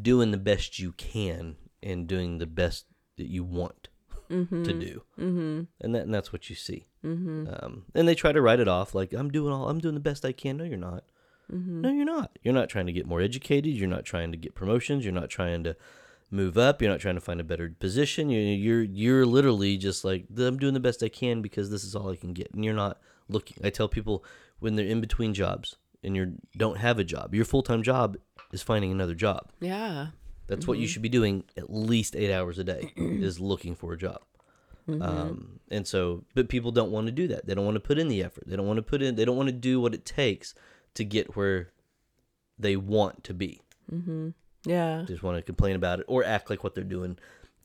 [0.00, 2.86] doing the best you can and doing the best
[3.18, 3.88] that you want
[4.30, 4.62] Mm-hmm.
[4.62, 5.62] to do, Mm-hmm.
[5.82, 6.86] and that and that's what you see.
[7.04, 7.48] Mm-hmm.
[7.52, 10.00] Um, and they try to write it off like I'm doing all I'm doing the
[10.00, 10.56] best I can.
[10.56, 11.04] No, you're not.
[11.50, 11.80] Mm-hmm.
[11.80, 12.38] No, you're not.
[12.42, 13.72] You're not trying to get more educated.
[13.74, 15.04] You're not trying to get promotions.
[15.04, 15.76] You're not trying to
[16.30, 16.80] move up.
[16.80, 18.30] You're not trying to find a better position.
[18.30, 21.94] You're you're you're literally just like I'm doing the best I can because this is
[21.94, 22.52] all I can get.
[22.52, 23.58] And you're not looking.
[23.64, 24.24] I tell people
[24.58, 28.16] when they're in between jobs and you don't have a job, your full time job
[28.52, 29.50] is finding another job.
[29.60, 30.08] Yeah.
[30.48, 33.92] That's what you should be doing at least eight hours a day is looking for
[33.92, 34.20] a job.
[34.88, 35.02] Mm-hmm.
[35.02, 37.46] Um, and so, but people don't want to do that.
[37.46, 38.44] They don't want to put in the effort.
[38.46, 39.14] They don't want to put in.
[39.14, 40.54] They don't want to do what it takes
[40.94, 41.70] to get where
[42.58, 43.60] they want to be.
[43.92, 44.30] Mm-hmm.
[44.64, 45.04] Yeah.
[45.06, 47.18] Just want to complain about it or act like what they're doing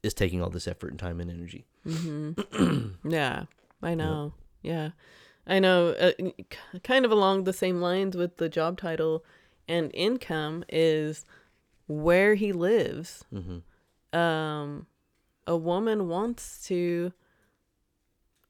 [0.04, 1.66] is taking all this effort and time and energy.
[1.86, 2.90] Mm-hmm.
[3.10, 3.44] yeah,
[3.82, 4.34] I know.
[4.62, 4.92] Yeah,
[5.46, 5.90] I know.
[5.90, 6.12] Uh,
[6.84, 9.24] kind of along the same lines with the job title
[9.68, 11.26] and income is
[11.88, 13.24] where he lives.
[13.32, 13.60] hmm
[14.18, 14.88] Um,
[15.46, 17.14] a woman wants to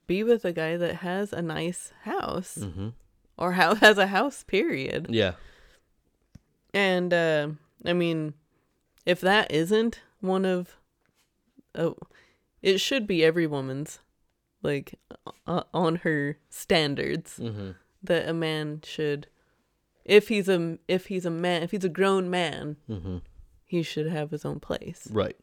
[0.07, 2.89] be with a guy that has a nice house hmm
[3.37, 4.43] or how has a house.
[4.43, 5.07] Period.
[5.09, 5.33] Yeah.
[6.73, 7.49] And uh,
[7.85, 8.33] I mean,
[9.05, 10.77] if that isn't one of,
[11.75, 11.95] oh,
[12.61, 13.99] it should be every woman's,
[14.63, 14.99] like,
[15.45, 17.71] uh, on her standards hmm
[18.03, 19.27] that a man should,
[20.05, 23.17] if he's a if he's a man if he's a grown man, hmm
[23.65, 25.07] he should have his own place.
[25.11, 25.35] Right.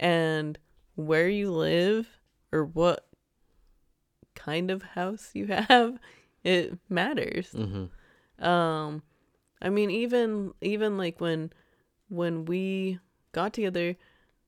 [0.00, 0.58] And
[0.94, 2.08] where you live
[2.50, 3.06] or what
[4.34, 5.98] kind of house you have,
[6.44, 7.50] it matters.
[7.52, 7.86] Hmm
[8.40, 9.02] um
[9.60, 11.52] i mean even even like when
[12.08, 13.00] when we
[13.32, 13.96] got together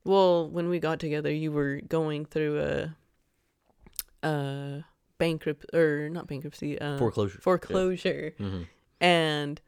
[0.05, 4.80] well when we got together you were going through a uh
[5.18, 7.41] bankrupt or not bankruptcy uh Foreclosure.
[7.41, 8.34] foreclosure.
[8.38, 8.62] Hmm
[9.01, 9.61] and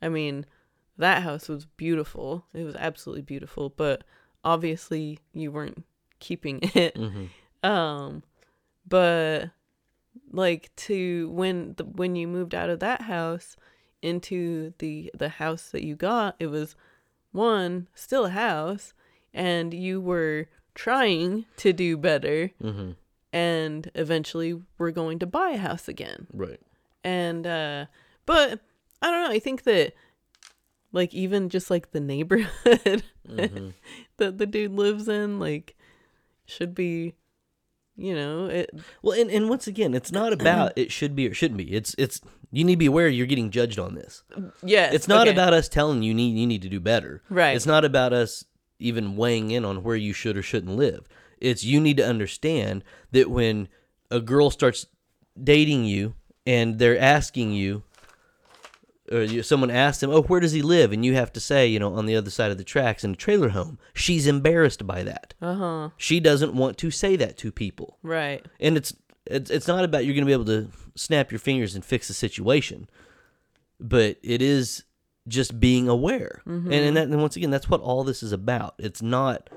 [0.00, 0.46] i mean
[0.96, 2.46] that house was beautiful.
[2.54, 4.04] It was absolutely beautiful but
[4.44, 5.84] obviously you weren't
[6.20, 6.96] keeping it.
[6.96, 7.24] Hmm
[7.68, 8.22] um
[8.86, 9.50] but
[10.30, 13.56] like to when the when you moved out of that house
[14.02, 16.74] into the the house that you got it was
[17.32, 18.92] one still a house
[19.32, 22.92] and you were trying to do better hmm
[23.32, 26.28] and eventually we're going to buy a house again.
[26.32, 26.60] Right.
[27.02, 27.86] and uh
[28.26, 28.60] but
[29.02, 29.94] i don't know i think that
[30.92, 33.70] like even just like the neighborhood hmm
[34.18, 35.74] that the dude lives in like
[36.46, 37.14] should be
[37.96, 38.70] you know it
[39.02, 41.72] Well, and, and once again, it's not about it should be or shouldn't be.
[41.72, 42.20] It's it's
[42.50, 44.22] you need to be aware you're getting judged on this.
[44.62, 45.34] yeah It's not okay.
[45.34, 47.22] about us telling you need you need to do better.
[47.28, 47.54] Right.
[47.56, 48.44] It's not about us
[48.78, 51.06] even weighing in on where you should or shouldn't live.
[51.40, 53.68] It's you need to understand that when
[54.10, 54.86] a girl starts
[55.42, 56.14] dating you
[56.46, 57.82] and they're asking you
[59.12, 61.66] or you, someone asks him, "Oh, where does he live?" and you have to say,
[61.66, 63.78] you know, on the other side of the tracks in a trailer home.
[63.92, 65.34] She's embarrassed by that.
[65.40, 68.94] uh-huh She doesn't want to say that to people right and it's
[69.26, 72.08] it's it's not about you're going to be able to snap your fingers and fix
[72.08, 72.88] the situation,
[73.80, 74.84] but it is
[75.26, 76.42] just being aware.
[76.44, 78.74] And and, that, and once again, that's what all this is about.
[78.78, 79.48] It's not.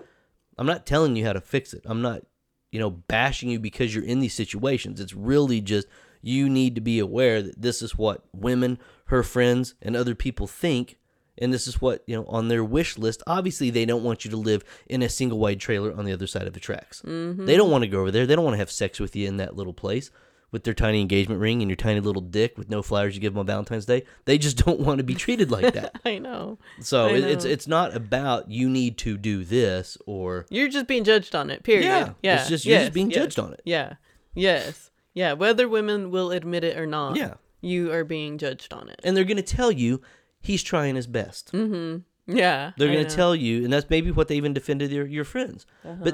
[0.57, 1.83] I'm not telling you how to fix it.
[1.85, 2.23] I'm not,
[2.71, 4.99] you know, bashing you because you're in these situations.
[4.99, 5.87] It's really just
[6.21, 10.47] you need to be aware that this is what women, her friends, and other people
[10.47, 10.97] think.
[11.39, 13.21] And this is what, you know, on their wish list.
[13.27, 16.25] Obviously, they don't want you to live in a single wide trailer on the other
[16.25, 17.03] side of the tracks.
[17.05, 17.45] Mm-hmm.
[17.45, 18.25] They don't want to go over there.
[18.25, 20.09] They don't want to have sex with you in that little place
[20.49, 23.33] with their tiny engagement ring and your tiny little dick with no flowers you give
[23.33, 24.03] them on Valentine's Day.
[24.25, 25.99] They just don't want to be treated like that.
[26.05, 26.57] I know.
[26.79, 30.87] So I it, it's it's not about you need to do this or You're just
[30.87, 31.63] being judged on it.
[31.63, 31.83] Period.
[31.85, 32.39] Yeah, Yeah.
[32.39, 33.19] it's just- you're just being yes.
[33.19, 33.61] judged on it.
[33.65, 33.93] Yeah.
[34.33, 34.89] Yes.
[35.21, 35.33] Yeah.
[35.33, 37.15] Whether women will admit it or not.
[37.17, 38.99] yeah, You are being judged on it.
[39.03, 40.01] and they're gonna tell you
[40.39, 41.51] he's trying his best.
[41.51, 42.37] Mm-hmm.
[42.37, 42.71] Yeah.
[42.77, 45.65] They're gonna tell you, and that's maybe what they even defended your your friends.
[45.83, 46.03] Uh-huh.
[46.05, 46.13] But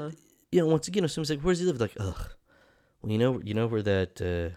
[0.52, 2.22] you know, once again, if someone's like, "Where's he live?" Like, ugh,
[3.02, 4.12] well, you know, you know where that.
[4.22, 4.54] Uh,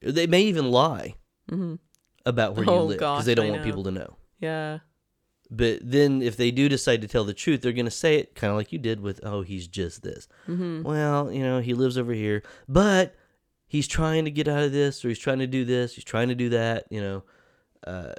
[0.00, 1.14] they may even lie
[1.50, 1.74] Mm-hmm.
[2.26, 3.68] about where you Oh, live because they don't I want know.
[3.70, 4.10] people to know.
[4.40, 4.78] Yeah.
[5.50, 8.50] But then, if they do decide to tell the truth, they're gonna say it kind
[8.50, 10.82] of like you did with, "Oh, he's just this." Mm-hmm.
[10.82, 13.14] Well, you know, he lives over here, but
[13.68, 16.28] he's trying to get out of this, or he's trying to do this, he's trying
[16.28, 16.86] to do that.
[16.90, 17.22] You know,
[17.86, 18.14] uh,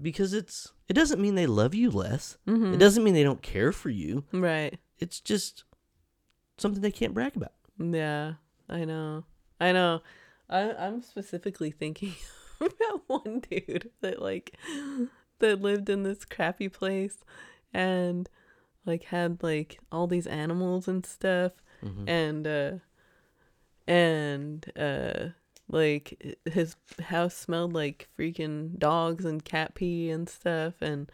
[0.00, 2.38] because it's it doesn't mean they love you less.
[2.48, 2.74] Mm-hmm.
[2.74, 4.24] It doesn't mean they don't care for you.
[4.32, 4.78] Right.
[4.98, 5.64] It's just
[6.58, 7.52] something they can't brag about.
[7.78, 8.34] Yeah.
[8.68, 9.24] I know.
[9.60, 10.02] I know.
[10.48, 12.14] I I'm specifically thinking
[12.60, 14.56] about one dude that like
[15.38, 17.18] that lived in this crappy place
[17.74, 18.28] and
[18.84, 21.52] like had like all these animals and stuff
[21.84, 22.08] Mhm.
[22.08, 22.72] and uh
[23.86, 25.28] and uh
[25.68, 31.10] like his house smelled like freaking dogs and cat pee and stuff and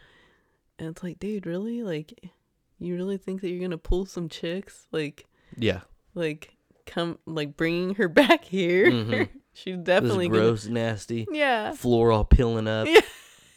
[0.79, 1.83] and it's like dude really?
[1.83, 2.31] Like
[2.79, 4.87] you really think that you're gonna pull some chicks?
[4.93, 5.81] Like Yeah,
[6.15, 6.57] like
[6.87, 8.91] come like bringing her back here?
[8.91, 9.39] Mm-hmm.
[9.53, 11.25] she's this definitely gross, nasty.
[11.25, 11.73] Gonna yeah.
[11.73, 12.87] Floor all peeling up.
[12.89, 13.01] Yeah.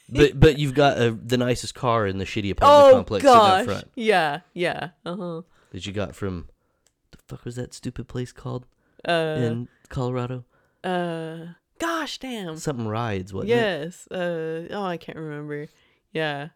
[0.07, 3.61] But but you've got uh the nicest car in the shitty apartment oh complex gosh.
[3.61, 3.91] up front.
[3.95, 5.41] Yeah yeah uh-huh.
[5.71, 6.47] That you got from
[7.09, 8.67] the fuck was that stupid place called
[9.07, 10.45] uh in Colorado?
[10.83, 13.55] uh gosh damn Something rides, wasn't it?
[13.55, 14.07] Yes.
[14.09, 15.67] Uh oh, I can't remember.
[16.11, 16.49] Yeah.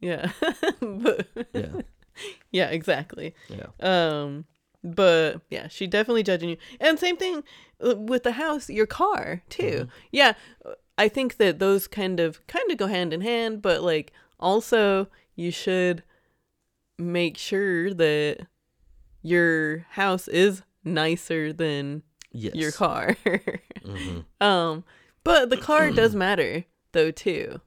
[0.00, 0.30] Yeah.
[0.80, 1.80] but Yeah,
[2.50, 3.34] yeah, exactly.
[3.48, 3.66] yeah.
[3.80, 4.44] Um
[4.82, 6.56] but yeah, she definitely judging you.
[6.78, 7.42] And same thing
[7.84, 9.88] uh, with the house, your car too.
[10.12, 10.34] Yeah.
[10.64, 14.12] uh, I think that those kind of kind of go hand in hand, but like
[14.38, 16.02] also you should
[16.98, 18.46] make sure that
[19.22, 22.54] your house is nicer than Yes.
[22.56, 23.16] your car.
[23.84, 24.84] hmm Um,
[25.22, 27.60] but the car does matter though too,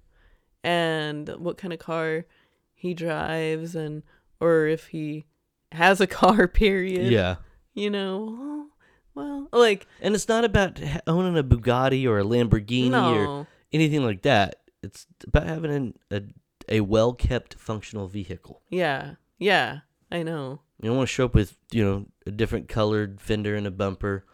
[0.64, 2.26] and what kind of car
[2.74, 4.04] he drives, and
[4.40, 5.26] or if he
[5.72, 6.48] has a car.
[6.48, 7.12] Period.
[7.12, 7.38] Yeah.
[7.74, 8.68] You know.
[9.16, 14.22] Well, like And it's not about owning a Bugatti or a Lamborghini or anything like
[14.24, 14.58] that.
[14.84, 16.22] It's about having an, a
[16.70, 18.62] a well kept functional vehicle.
[18.70, 19.16] Yeah.
[19.40, 19.80] Yeah.
[20.12, 20.62] I know.
[20.82, 23.72] You don't want to show up with you know a different colored fender and a
[23.72, 24.26] bumper,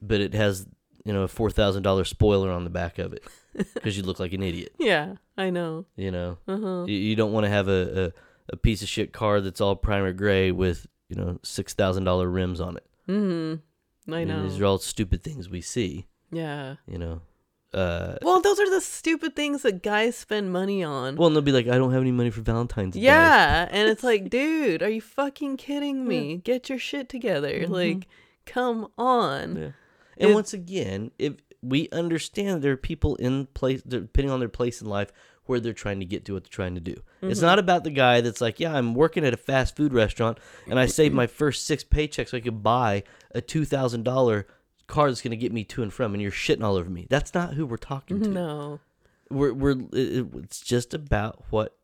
[0.00, 0.66] but it has
[1.04, 3.24] you know a four thousand dollar spoiler on the back of it
[3.74, 4.72] because you look like an idiot.
[4.78, 5.14] Yeah.
[5.36, 5.86] I know.
[5.96, 6.84] You know, Uh huh.
[6.86, 8.12] you, you don't want to have a, a
[8.52, 12.28] a piece of shit car that's all primer gray with you know six thousand dollar
[12.28, 12.86] rims on it.
[13.08, 14.12] Mm-hmm.
[14.14, 14.42] I know.
[14.42, 16.06] these are all stupid things we see.
[16.30, 16.76] yeah.
[16.86, 17.20] You know,
[17.74, 21.16] uh, Well, those are the stupid things that guys spend money on.
[21.16, 23.00] well, and they'll be like, I don't have any money for Valentine's Day.
[23.00, 26.36] Yeah, and it's like, dude, are you fucking kidding me?
[26.44, 27.60] Get your shit together.
[27.60, 27.68] Mhm.
[27.70, 28.08] Like,
[28.46, 29.56] come on.
[29.56, 29.70] Yeah.
[30.18, 34.48] And It- once again, if we understand there are people in place, depending on their
[34.48, 35.12] place in life,
[35.46, 36.94] where they're trying to get to what they're trying to do.
[37.20, 37.44] It's Mhm.
[37.44, 40.78] not about the guy that's like, yeah, I'm working at a fast food restaurant and
[40.78, 43.02] I saved my first six paychecks so I could buy
[43.32, 44.46] a two thousand dollar
[44.92, 47.06] car that's going to get me to and from, and you're shitting all over me.
[47.10, 48.28] That's not who we're talking to.
[48.28, 48.80] No.
[49.30, 51.76] We're we're it's just about what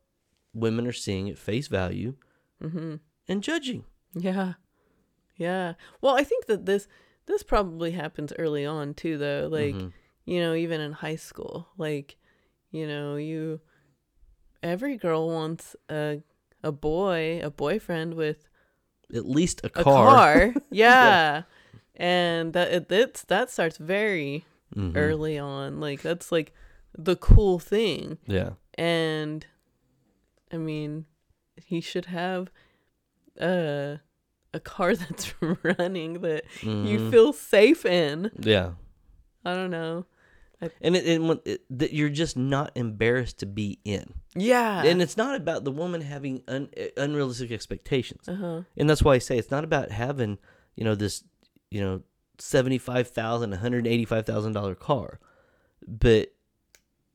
[0.55, 2.15] women are seeing at face value
[2.63, 2.97] Mm-hmm.
[3.29, 3.85] and judging.
[4.15, 4.55] Yeah.
[5.37, 5.75] Yeah.
[6.01, 6.89] Well, I think that this
[7.27, 9.49] this probably happens early on too though.
[9.51, 9.93] Like, Mhm.
[10.25, 11.69] you know, even in high school.
[11.79, 12.17] Like,
[12.71, 13.61] you know, you
[14.63, 16.23] every girl wants a
[16.65, 18.49] a boy, a boyfriend with
[19.15, 20.05] at least a a car.
[20.17, 20.55] car.
[20.71, 21.43] Yeah.
[21.99, 24.44] And that it, it's that starts very
[24.76, 24.92] Mhm.
[24.96, 25.80] early on.
[25.80, 26.53] Like that's like
[26.96, 28.18] the cool thing.
[28.26, 28.51] Yeah.
[28.74, 29.46] And
[30.53, 31.07] I mean,
[31.64, 32.51] he should have
[33.40, 33.99] a
[34.55, 37.11] a car that's running that you Mhm.
[37.11, 38.30] feel safe in.
[38.38, 38.72] Yeah.
[39.44, 40.07] I don't know.
[40.80, 44.12] and it, and it, that you're just not embarrassed to be in.
[44.34, 44.82] Yeah.
[44.84, 48.28] And it's not about the woman having un, unrealistic expectations.
[48.28, 48.62] uh-huh.
[48.76, 50.38] And that's why I say it's not about having,
[50.74, 51.22] you know, this,
[51.71, 52.03] you know,
[52.39, 55.19] $75,000, $185,000 car.
[55.87, 56.33] But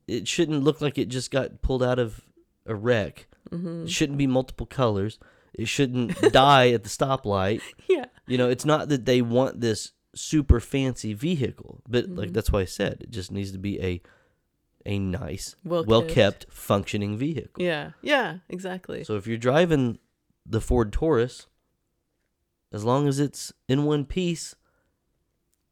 [0.08, 2.22] it shouldn't look like it just got pulled out of
[2.66, 3.28] a wreck.
[3.50, 5.20] hmm It shouldn't be multiple colors.
[5.54, 7.62] It shouldn't die at the stoplight.
[7.90, 8.06] Yeah.
[8.26, 12.34] You know, it's not that they want this super fancy vehicle, but like Mhm.
[12.34, 14.02] that's why I said it just needs to be a
[14.86, 17.64] a nice, Well well kept, functioning vehicle.
[17.64, 17.92] Yeah.
[18.02, 18.40] Yeah.
[18.50, 19.04] Exactly.
[19.06, 20.00] So if you're driving
[20.46, 21.48] the Ford Taurus,
[22.74, 24.56] as long as it's in one piece,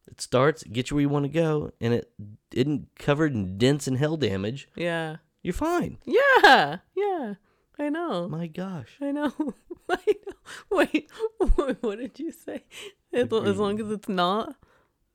[0.08, 2.12] it starts, it gets you where you want to go, and it
[2.54, 5.18] isn't covered in dents and hell damage, yeah.
[5.42, 5.98] you're fine.
[6.06, 6.78] Yeah.
[6.96, 7.34] Yeah.
[7.80, 8.28] I know.
[8.30, 8.98] My gosh.
[9.02, 9.34] I know.
[9.90, 10.34] I know.
[10.70, 11.10] Wait,
[11.58, 12.64] wait, what did you say?
[13.12, 14.56] As, as long as it's not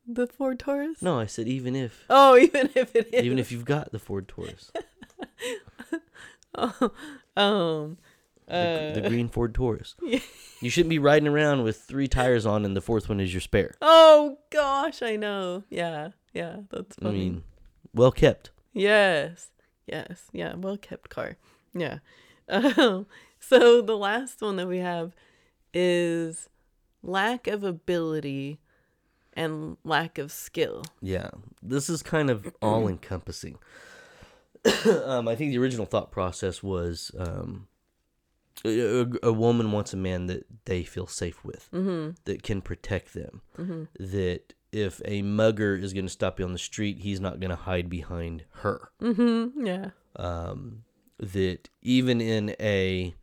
[0.06, 1.00] the Ford Taurus?
[1.00, 3.24] No, I said even if Oh, even if it is.
[3.24, 4.72] even if you've got the Ford Taurus,
[6.58, 6.90] Oh,
[7.36, 7.98] um,
[8.46, 9.94] the, uh, the green Ford Taurus.
[10.02, 10.20] yeah.
[10.60, 13.40] You shouldn't be riding around with three tires on and the fourth one is your
[13.40, 13.74] spare.
[13.82, 15.64] Oh gosh, I know.
[15.68, 17.42] Yeah, yeah, that's I mean,
[17.92, 18.50] well kept.
[18.72, 19.48] yes,
[19.86, 21.36] yes, yeah, well kept car.
[21.74, 21.98] Yeah.
[22.48, 23.06] Um,
[23.40, 25.16] so the last one that we have
[25.74, 26.48] is
[27.02, 28.60] lack of ability
[29.32, 30.84] and lack of skill.
[31.02, 31.30] Yeah,
[31.60, 33.58] this is kind of all encompassing.
[35.04, 37.68] um, I think the original thought process was um,
[38.64, 42.12] a, a- woman wants a man that they feel safe with, Mm-hmm.
[42.24, 43.84] that can protect them, Mm-hmm.
[44.12, 47.50] that if a mugger is going to stop you on the street, he's not going
[47.50, 48.90] to hide behind her.
[49.00, 49.66] Mm-hmm.
[49.66, 49.90] Yeah.
[50.16, 50.84] Um,
[51.18, 53.14] that even in a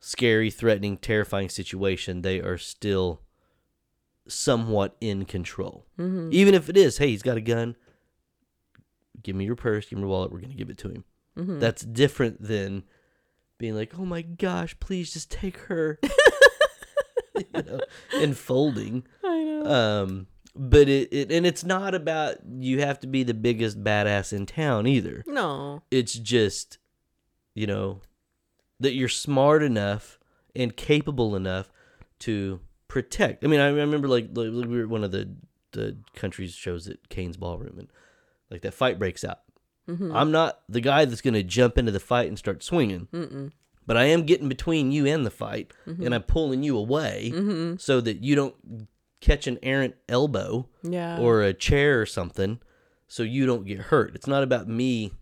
[0.00, 3.22] scary, threatening, terrifying situation, they are still
[4.28, 5.86] somewhat in control.
[5.98, 6.30] Mm-hmm.
[6.32, 7.76] Even if it is, hey, he's got a gun.
[9.22, 9.88] Give me your purse.
[9.88, 10.32] Give me your wallet.
[10.32, 11.04] We're gonna give it to him.
[11.38, 11.58] Mm-hmm.
[11.60, 12.84] That's different than
[13.58, 15.98] being like, oh my gosh, please just take her.
[17.36, 17.80] you know,
[18.14, 19.06] and folding.
[19.24, 19.66] I know.
[19.66, 24.32] Um, but it, it and it's not about you have to be the biggest badass
[24.32, 25.22] in town either.
[25.26, 25.82] no.
[25.90, 26.78] It's just,
[27.54, 28.00] you know,
[28.80, 30.18] that you're smart enough
[30.54, 31.70] and capable enough
[32.20, 33.44] to protect.
[33.44, 35.34] I mean, I remember like, like we were one of the
[35.72, 37.88] the country's shows at Cain's Ballroom, and
[38.50, 39.40] like that fight breaks out.
[39.88, 40.14] Mm-hmm.
[40.14, 43.52] I'm not the guy that's gonna jump into the fight and start swinging, Mm-mm.
[43.86, 46.04] but I am getting between you and the fight, Mhm.
[46.06, 47.76] and I'm pulling you away Mm-hmm.
[47.78, 48.54] so that you don't
[49.20, 51.18] catch an errant elbow Yeah.
[51.18, 52.60] or a chair or something
[53.08, 54.14] so you don't get hurt.
[54.14, 55.12] It's not about me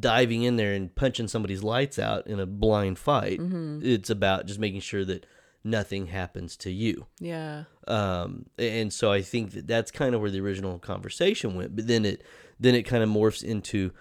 [0.00, 3.38] diving in there and punching somebody's lights out in a blind fight.
[3.38, 3.80] Mm-hmm.
[3.82, 5.24] It's about just making sure that
[5.62, 7.06] nothing happens to you.
[7.20, 7.64] Yeah.
[7.86, 11.86] Um, and so I think that that's kind of where the original conversation went, but
[11.86, 12.22] then it
[12.60, 13.92] then it kind of morphs into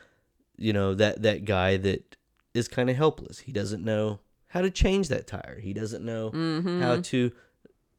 [0.58, 2.16] you know that that guy that
[2.54, 3.40] is kind of helpless.
[3.40, 5.60] He doesn't know how to change that tire.
[5.62, 6.82] He doesn't know Mm-hmm.
[6.82, 7.32] how to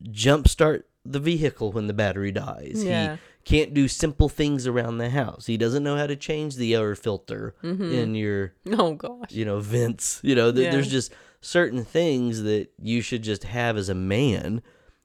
[0.04, 2.82] jumpstart the vehicle when the battery dies.
[2.84, 3.16] Yeah.
[3.16, 3.18] He
[3.58, 5.46] can't do simple things around the house.
[5.46, 7.92] He doesn't know how to change the air filter Mhm.
[7.92, 9.30] in your, Oh gosh.
[9.32, 10.20] you know, vents.
[10.22, 10.70] You know, th- Yeah.
[10.72, 14.60] there's just certain things that you should just have as a man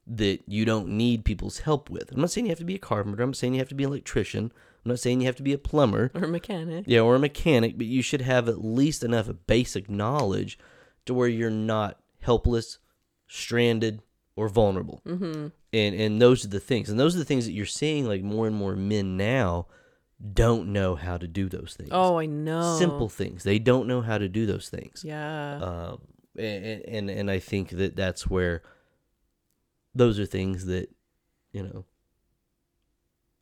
[0.05, 2.11] that you don't need people's help with.
[2.11, 3.23] I'm not saying you have to be a carpenter.
[3.23, 4.51] I'm saying you have to be an electrician.
[4.85, 6.11] I'm not saying you have to be a plumber.
[6.13, 6.85] Or a mechanic.
[6.87, 10.59] Yeah, or a mechanic, but you should have at least enough basic knowledge
[11.05, 12.79] to where you're not helpless,
[13.27, 14.01] stranded,
[14.35, 15.01] or vulnerable.
[15.05, 15.47] Mm-hmm.
[15.71, 16.89] And and those are the things.
[16.89, 19.67] And those are the things that you're seeing like more and more men now
[20.33, 21.89] don't know how to do those things.
[21.91, 22.77] Oh, I know.
[22.77, 23.43] Simple things.
[23.43, 25.03] They don't know how to do those things.
[25.05, 25.55] Yeah.
[25.57, 26.01] Um
[26.37, 28.63] and, and and I think that that's where
[29.95, 30.89] those are things that,
[31.51, 31.85] you know,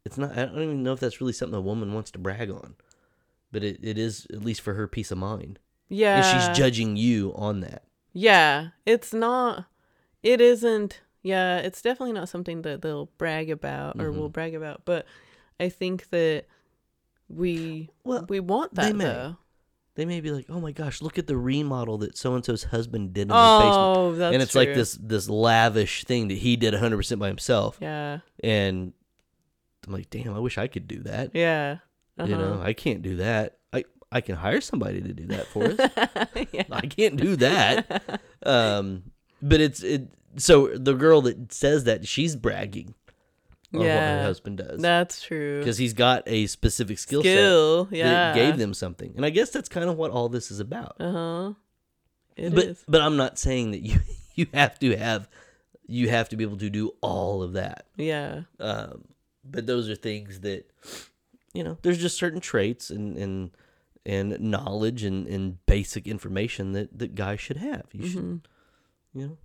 [0.05, 2.49] it's not I don't even know if that's really something a woman wants to brag
[2.49, 2.75] on.
[3.51, 5.59] But it, it is at least for her peace of mind.
[5.89, 6.15] yeah.
[6.17, 7.83] And she's judging you on that.
[8.13, 8.69] Yeah.
[8.85, 9.65] It's not.
[10.23, 11.01] It isn't.
[11.21, 11.57] Yeah.
[11.57, 14.15] It's definitely not something that they'll brag about or Mhm.
[14.17, 14.83] will brag about.
[14.85, 15.05] But
[15.59, 16.45] I think that
[17.29, 19.03] we Well, we want that they may.
[19.05, 19.37] though.
[19.95, 22.63] they may be like, "Oh my gosh, look at the remodel that so and so's
[22.65, 26.55] husband did in basement." Oh, that's and it's like this this lavish thing that he
[26.55, 28.19] did 100% by himself Yeah.
[28.41, 28.93] and
[29.87, 31.77] i'm like damn i wish i could do that Yeah.
[32.19, 32.63] you know Uh-huh.
[32.63, 35.77] i can't do that i i can hire somebody to do that for us
[36.51, 36.63] yeah.
[36.71, 39.03] i can't do that um
[39.41, 42.93] but it's it so the girl that says that she's bragging
[43.73, 44.23] on what her Yeah.
[44.23, 45.59] husband does That's true.
[45.59, 47.85] because he's got a specific skill, Skill.
[47.85, 48.09] set Yeah.
[48.11, 50.95] that gave them something and i guess that's kind of what all this is about
[50.99, 51.53] Uh huh.
[52.37, 52.83] But is.
[52.87, 53.99] but i'm not saying that you
[54.35, 55.27] you have to have
[55.87, 58.43] you have to be able to do all of that Yeah.
[58.59, 59.03] Um,
[59.43, 60.69] but those are things that
[61.53, 61.77] you know.
[61.81, 63.51] There's just certain traits and and
[64.05, 67.85] and knowledge and, and basic information that that guys should have.
[67.93, 68.41] You should Mhm.
[69.13, 69.37] you know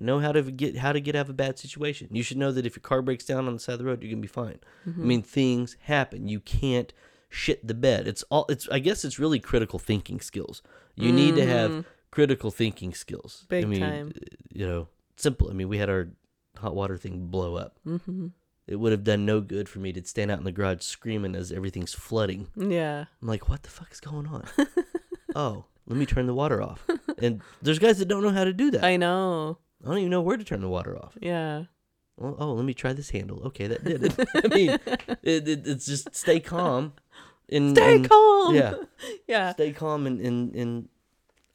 [0.00, 2.08] know how to get how to get out of a bad situation.
[2.12, 4.02] You should know that if your car breaks down on the side of the road,
[4.02, 4.58] you're gonna be fine.
[4.88, 5.02] Mm-hmm.
[5.02, 6.28] I mean, things happen.
[6.28, 6.92] You can't
[7.28, 8.06] shit the bed.
[8.08, 8.46] It's all.
[8.48, 8.68] It's.
[8.70, 10.62] I guess it's really critical thinking skills.
[10.94, 11.84] You need to have Mhm.
[12.10, 13.44] critical thinking skills.
[13.44, 14.12] I Big mean, time.
[14.52, 15.50] You know, simple.
[15.50, 16.08] I mean, we had our
[16.56, 17.78] hot water thing blow up.
[18.68, 21.34] It would have done no good for me to stand out in the garage screaming
[21.34, 22.48] as everything's flooding.
[22.54, 23.06] Yeah.
[23.22, 24.44] I'm like, what the fuck is going on?
[25.34, 26.86] oh, let me turn the water off.
[27.16, 28.84] And there's guys that don't know how to do that.
[28.84, 29.56] I, know.
[29.82, 31.16] I don't even know where to turn the water off.
[31.20, 31.64] Yeah.
[32.18, 33.42] Well, oh, let me try this handle.
[33.46, 34.28] Okay, that did it.
[34.44, 34.70] I mean,
[35.22, 36.92] it, it, it's just stay calm.
[37.48, 38.54] In, Stay in- calm.
[38.54, 38.74] Yeah,
[39.26, 39.52] Yeah.
[39.52, 40.88] stay calm in, in in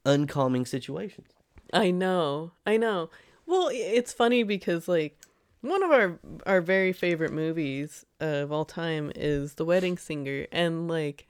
[0.06, 1.28] uncalming situations.
[1.72, 2.54] I know.
[2.66, 3.10] I know.
[3.46, 5.20] Well, it's funny because like
[5.64, 10.90] one of our our very favorite movies of all time is The Wedding Singer and
[10.90, 11.26] like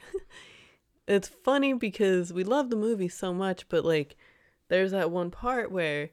[1.08, 4.18] it's funny because we love the movie so much but like
[4.70, 6.10] there's that one part where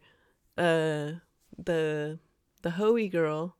[0.58, 1.12] uh
[1.56, 2.18] the
[2.60, 3.56] the Hoey girl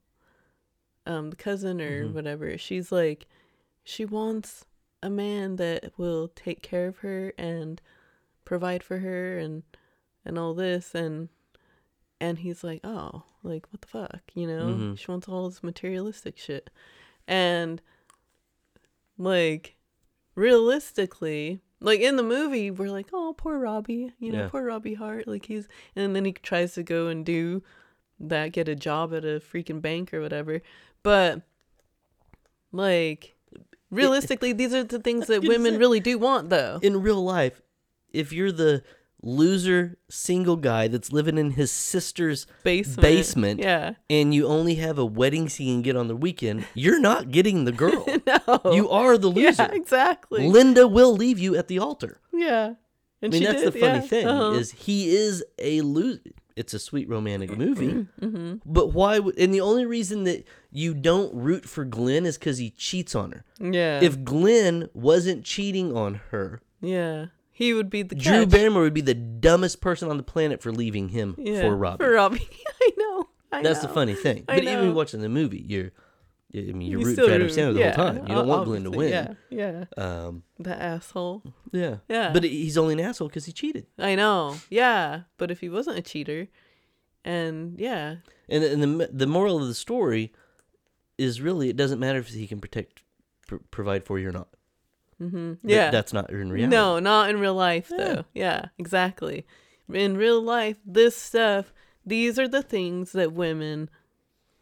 [1.07, 3.27] um the cousin or whatever she's like
[3.83, 4.67] she wants
[5.03, 7.81] a man that will take care of her and
[8.45, 9.63] provide for her and
[10.23, 11.31] and all this and
[12.21, 14.99] and he's like oh like what the fuck you know Mhm.
[14.99, 16.71] she wants all this materialistic shit
[17.27, 17.81] and
[19.19, 19.77] like
[20.35, 24.49] realistically like in the movie we're like oh poor robbie you know Yeah.
[24.49, 27.63] poor robbie hart like he's and then he tries to go and do
[28.19, 30.61] that get a job at a freaking bank or whatever
[31.03, 31.43] but
[32.73, 33.37] like
[33.91, 37.61] realistically these are the things that women say- really do want though In real life,
[38.13, 38.83] if you're the
[39.23, 43.01] loser single guy that's living in his sister's basement.
[43.03, 43.95] basement Yeah.
[44.09, 47.65] and you only have a wedding scene and get on the weekend, you're not getting
[47.65, 48.07] the girl.
[48.27, 48.73] No.
[48.73, 49.63] You are the loser.
[49.63, 50.47] Yeah, exactly.
[50.49, 52.21] Linda will leave you at the altar.
[52.33, 52.75] yeah.
[53.23, 54.01] And I mean, that's did, the funny yeah.
[54.01, 54.53] thing Uh-huh.
[54.59, 56.21] is he is a loser.
[56.57, 58.57] It's a sweet romantic movie, Mm-hmm.
[58.65, 59.19] but why?
[59.19, 63.15] Would, and the only reason that you don't root for Glenn is because he cheats
[63.15, 63.45] on her.
[63.61, 64.01] yeah.
[64.03, 67.27] If Glenn wasn't cheating on her, yeah.
[67.61, 68.49] He would be the Drew catch.
[68.51, 71.61] Barrymore would be the dumbest person on the planet for leaving him yeah.
[71.61, 72.03] for Robbie.
[72.05, 72.49] For Robbie.
[72.81, 73.29] I know.
[73.53, 73.93] I That's the know.
[73.95, 74.45] funny thing.
[74.49, 75.91] I But even watching the movie, you're,
[76.55, 78.17] I mean, you're You rooting still for Adam root- Sandler the yeah, whole time.
[78.27, 79.37] You don't want Glenn to obviously, win.
[79.51, 79.85] Yeah.
[79.99, 80.03] Yeah.
[80.27, 81.43] Um, The asshole.
[81.73, 81.97] yeah.
[82.09, 82.33] Yeah.
[82.33, 83.87] But he's only an asshole because he cheated.
[83.99, 84.57] I know.
[84.71, 85.23] Yeah.
[85.37, 86.49] But if he wasn't a cheater,
[87.25, 88.17] and yeah,
[88.49, 90.33] And, and the the moral of the story
[91.19, 93.03] is really it doesn't matter if he can protect,
[93.47, 94.49] pr- provide for you or not.
[95.21, 95.55] Mm-hmm.
[95.55, 95.91] Th- yeah.
[95.91, 96.75] that's not in reality.
[96.75, 97.97] No, not in real life Yeah.
[97.97, 98.25] though.
[98.35, 99.47] Yeah, exactly.
[99.93, 101.73] In real life, this stuff,
[102.07, 103.91] these are the things that women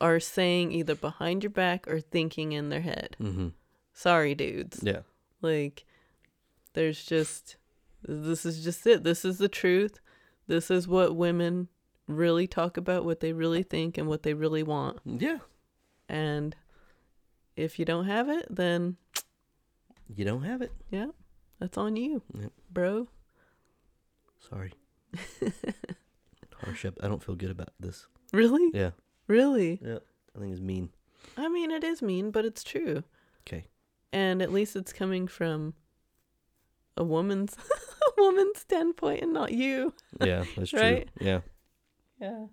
[0.01, 3.17] are saying either behind your back or thinking in their head.
[3.21, 3.49] Mm-hmm.
[3.93, 4.81] Sorry, dudes.
[4.83, 5.01] Yeah.
[5.43, 5.85] Like
[6.75, 7.57] there's just
[8.03, 9.03] this is just it.
[9.05, 10.01] This is the truth.
[10.47, 11.69] This is what women
[12.07, 14.99] really talk about, what they really think and what they really want.
[15.05, 15.39] Yeah.
[16.09, 16.57] And
[17.57, 18.97] if you don't have it, then
[20.15, 20.73] You don't have it.
[20.91, 21.07] yeah,
[21.59, 22.53] that's on you, Yep.
[22.71, 23.09] bro.
[24.39, 24.73] Sorry.
[26.63, 26.87] Harsh.
[27.01, 28.07] I don't feel good about this.
[28.33, 28.71] Really?
[28.75, 28.91] Yeah.
[29.27, 29.81] Really?
[29.85, 29.99] Yeah.
[30.37, 30.91] I think it's mean.
[31.37, 33.05] I mean, it is mean, but it's true.
[33.47, 33.65] Okay.
[34.13, 35.75] And at least it's coming from
[36.97, 37.55] a woman's
[38.19, 39.95] a woman's standpoint and not you.
[40.25, 40.81] Yeah, that's true.
[40.81, 41.09] Right?
[41.21, 41.41] Yeah.
[42.21, 42.47] Yeah.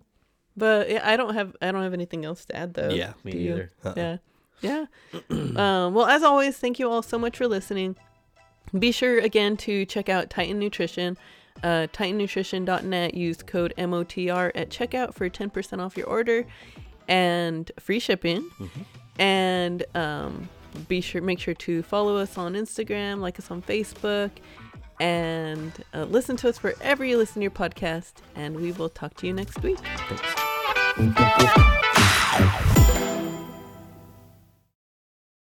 [0.56, 2.90] But yeah, I don't have I don't have anything else to add though.
[2.90, 3.50] yeah, me Do you?
[3.50, 3.72] neither.
[3.84, 3.94] Uh-uh.
[3.96, 4.16] Yeah.
[4.60, 4.86] Yeah.
[5.30, 7.96] um, well, as always, thank you all so much for listening.
[8.76, 11.16] Be sure again to check out Titan Nutrition,
[11.62, 13.14] uh, titannutrition.net.
[13.14, 16.44] Use code MOTR at checkout for 10% off your order
[17.08, 18.50] and free shipping.
[19.18, 20.48] And um,
[20.88, 24.30] be sure make sure to follow us on Instagram, like us on Facebook,
[25.00, 28.14] and uh, listen to us wherever you listen to your podcast.
[28.34, 29.78] And we will talk to you next week.
[30.96, 32.80] Thanks.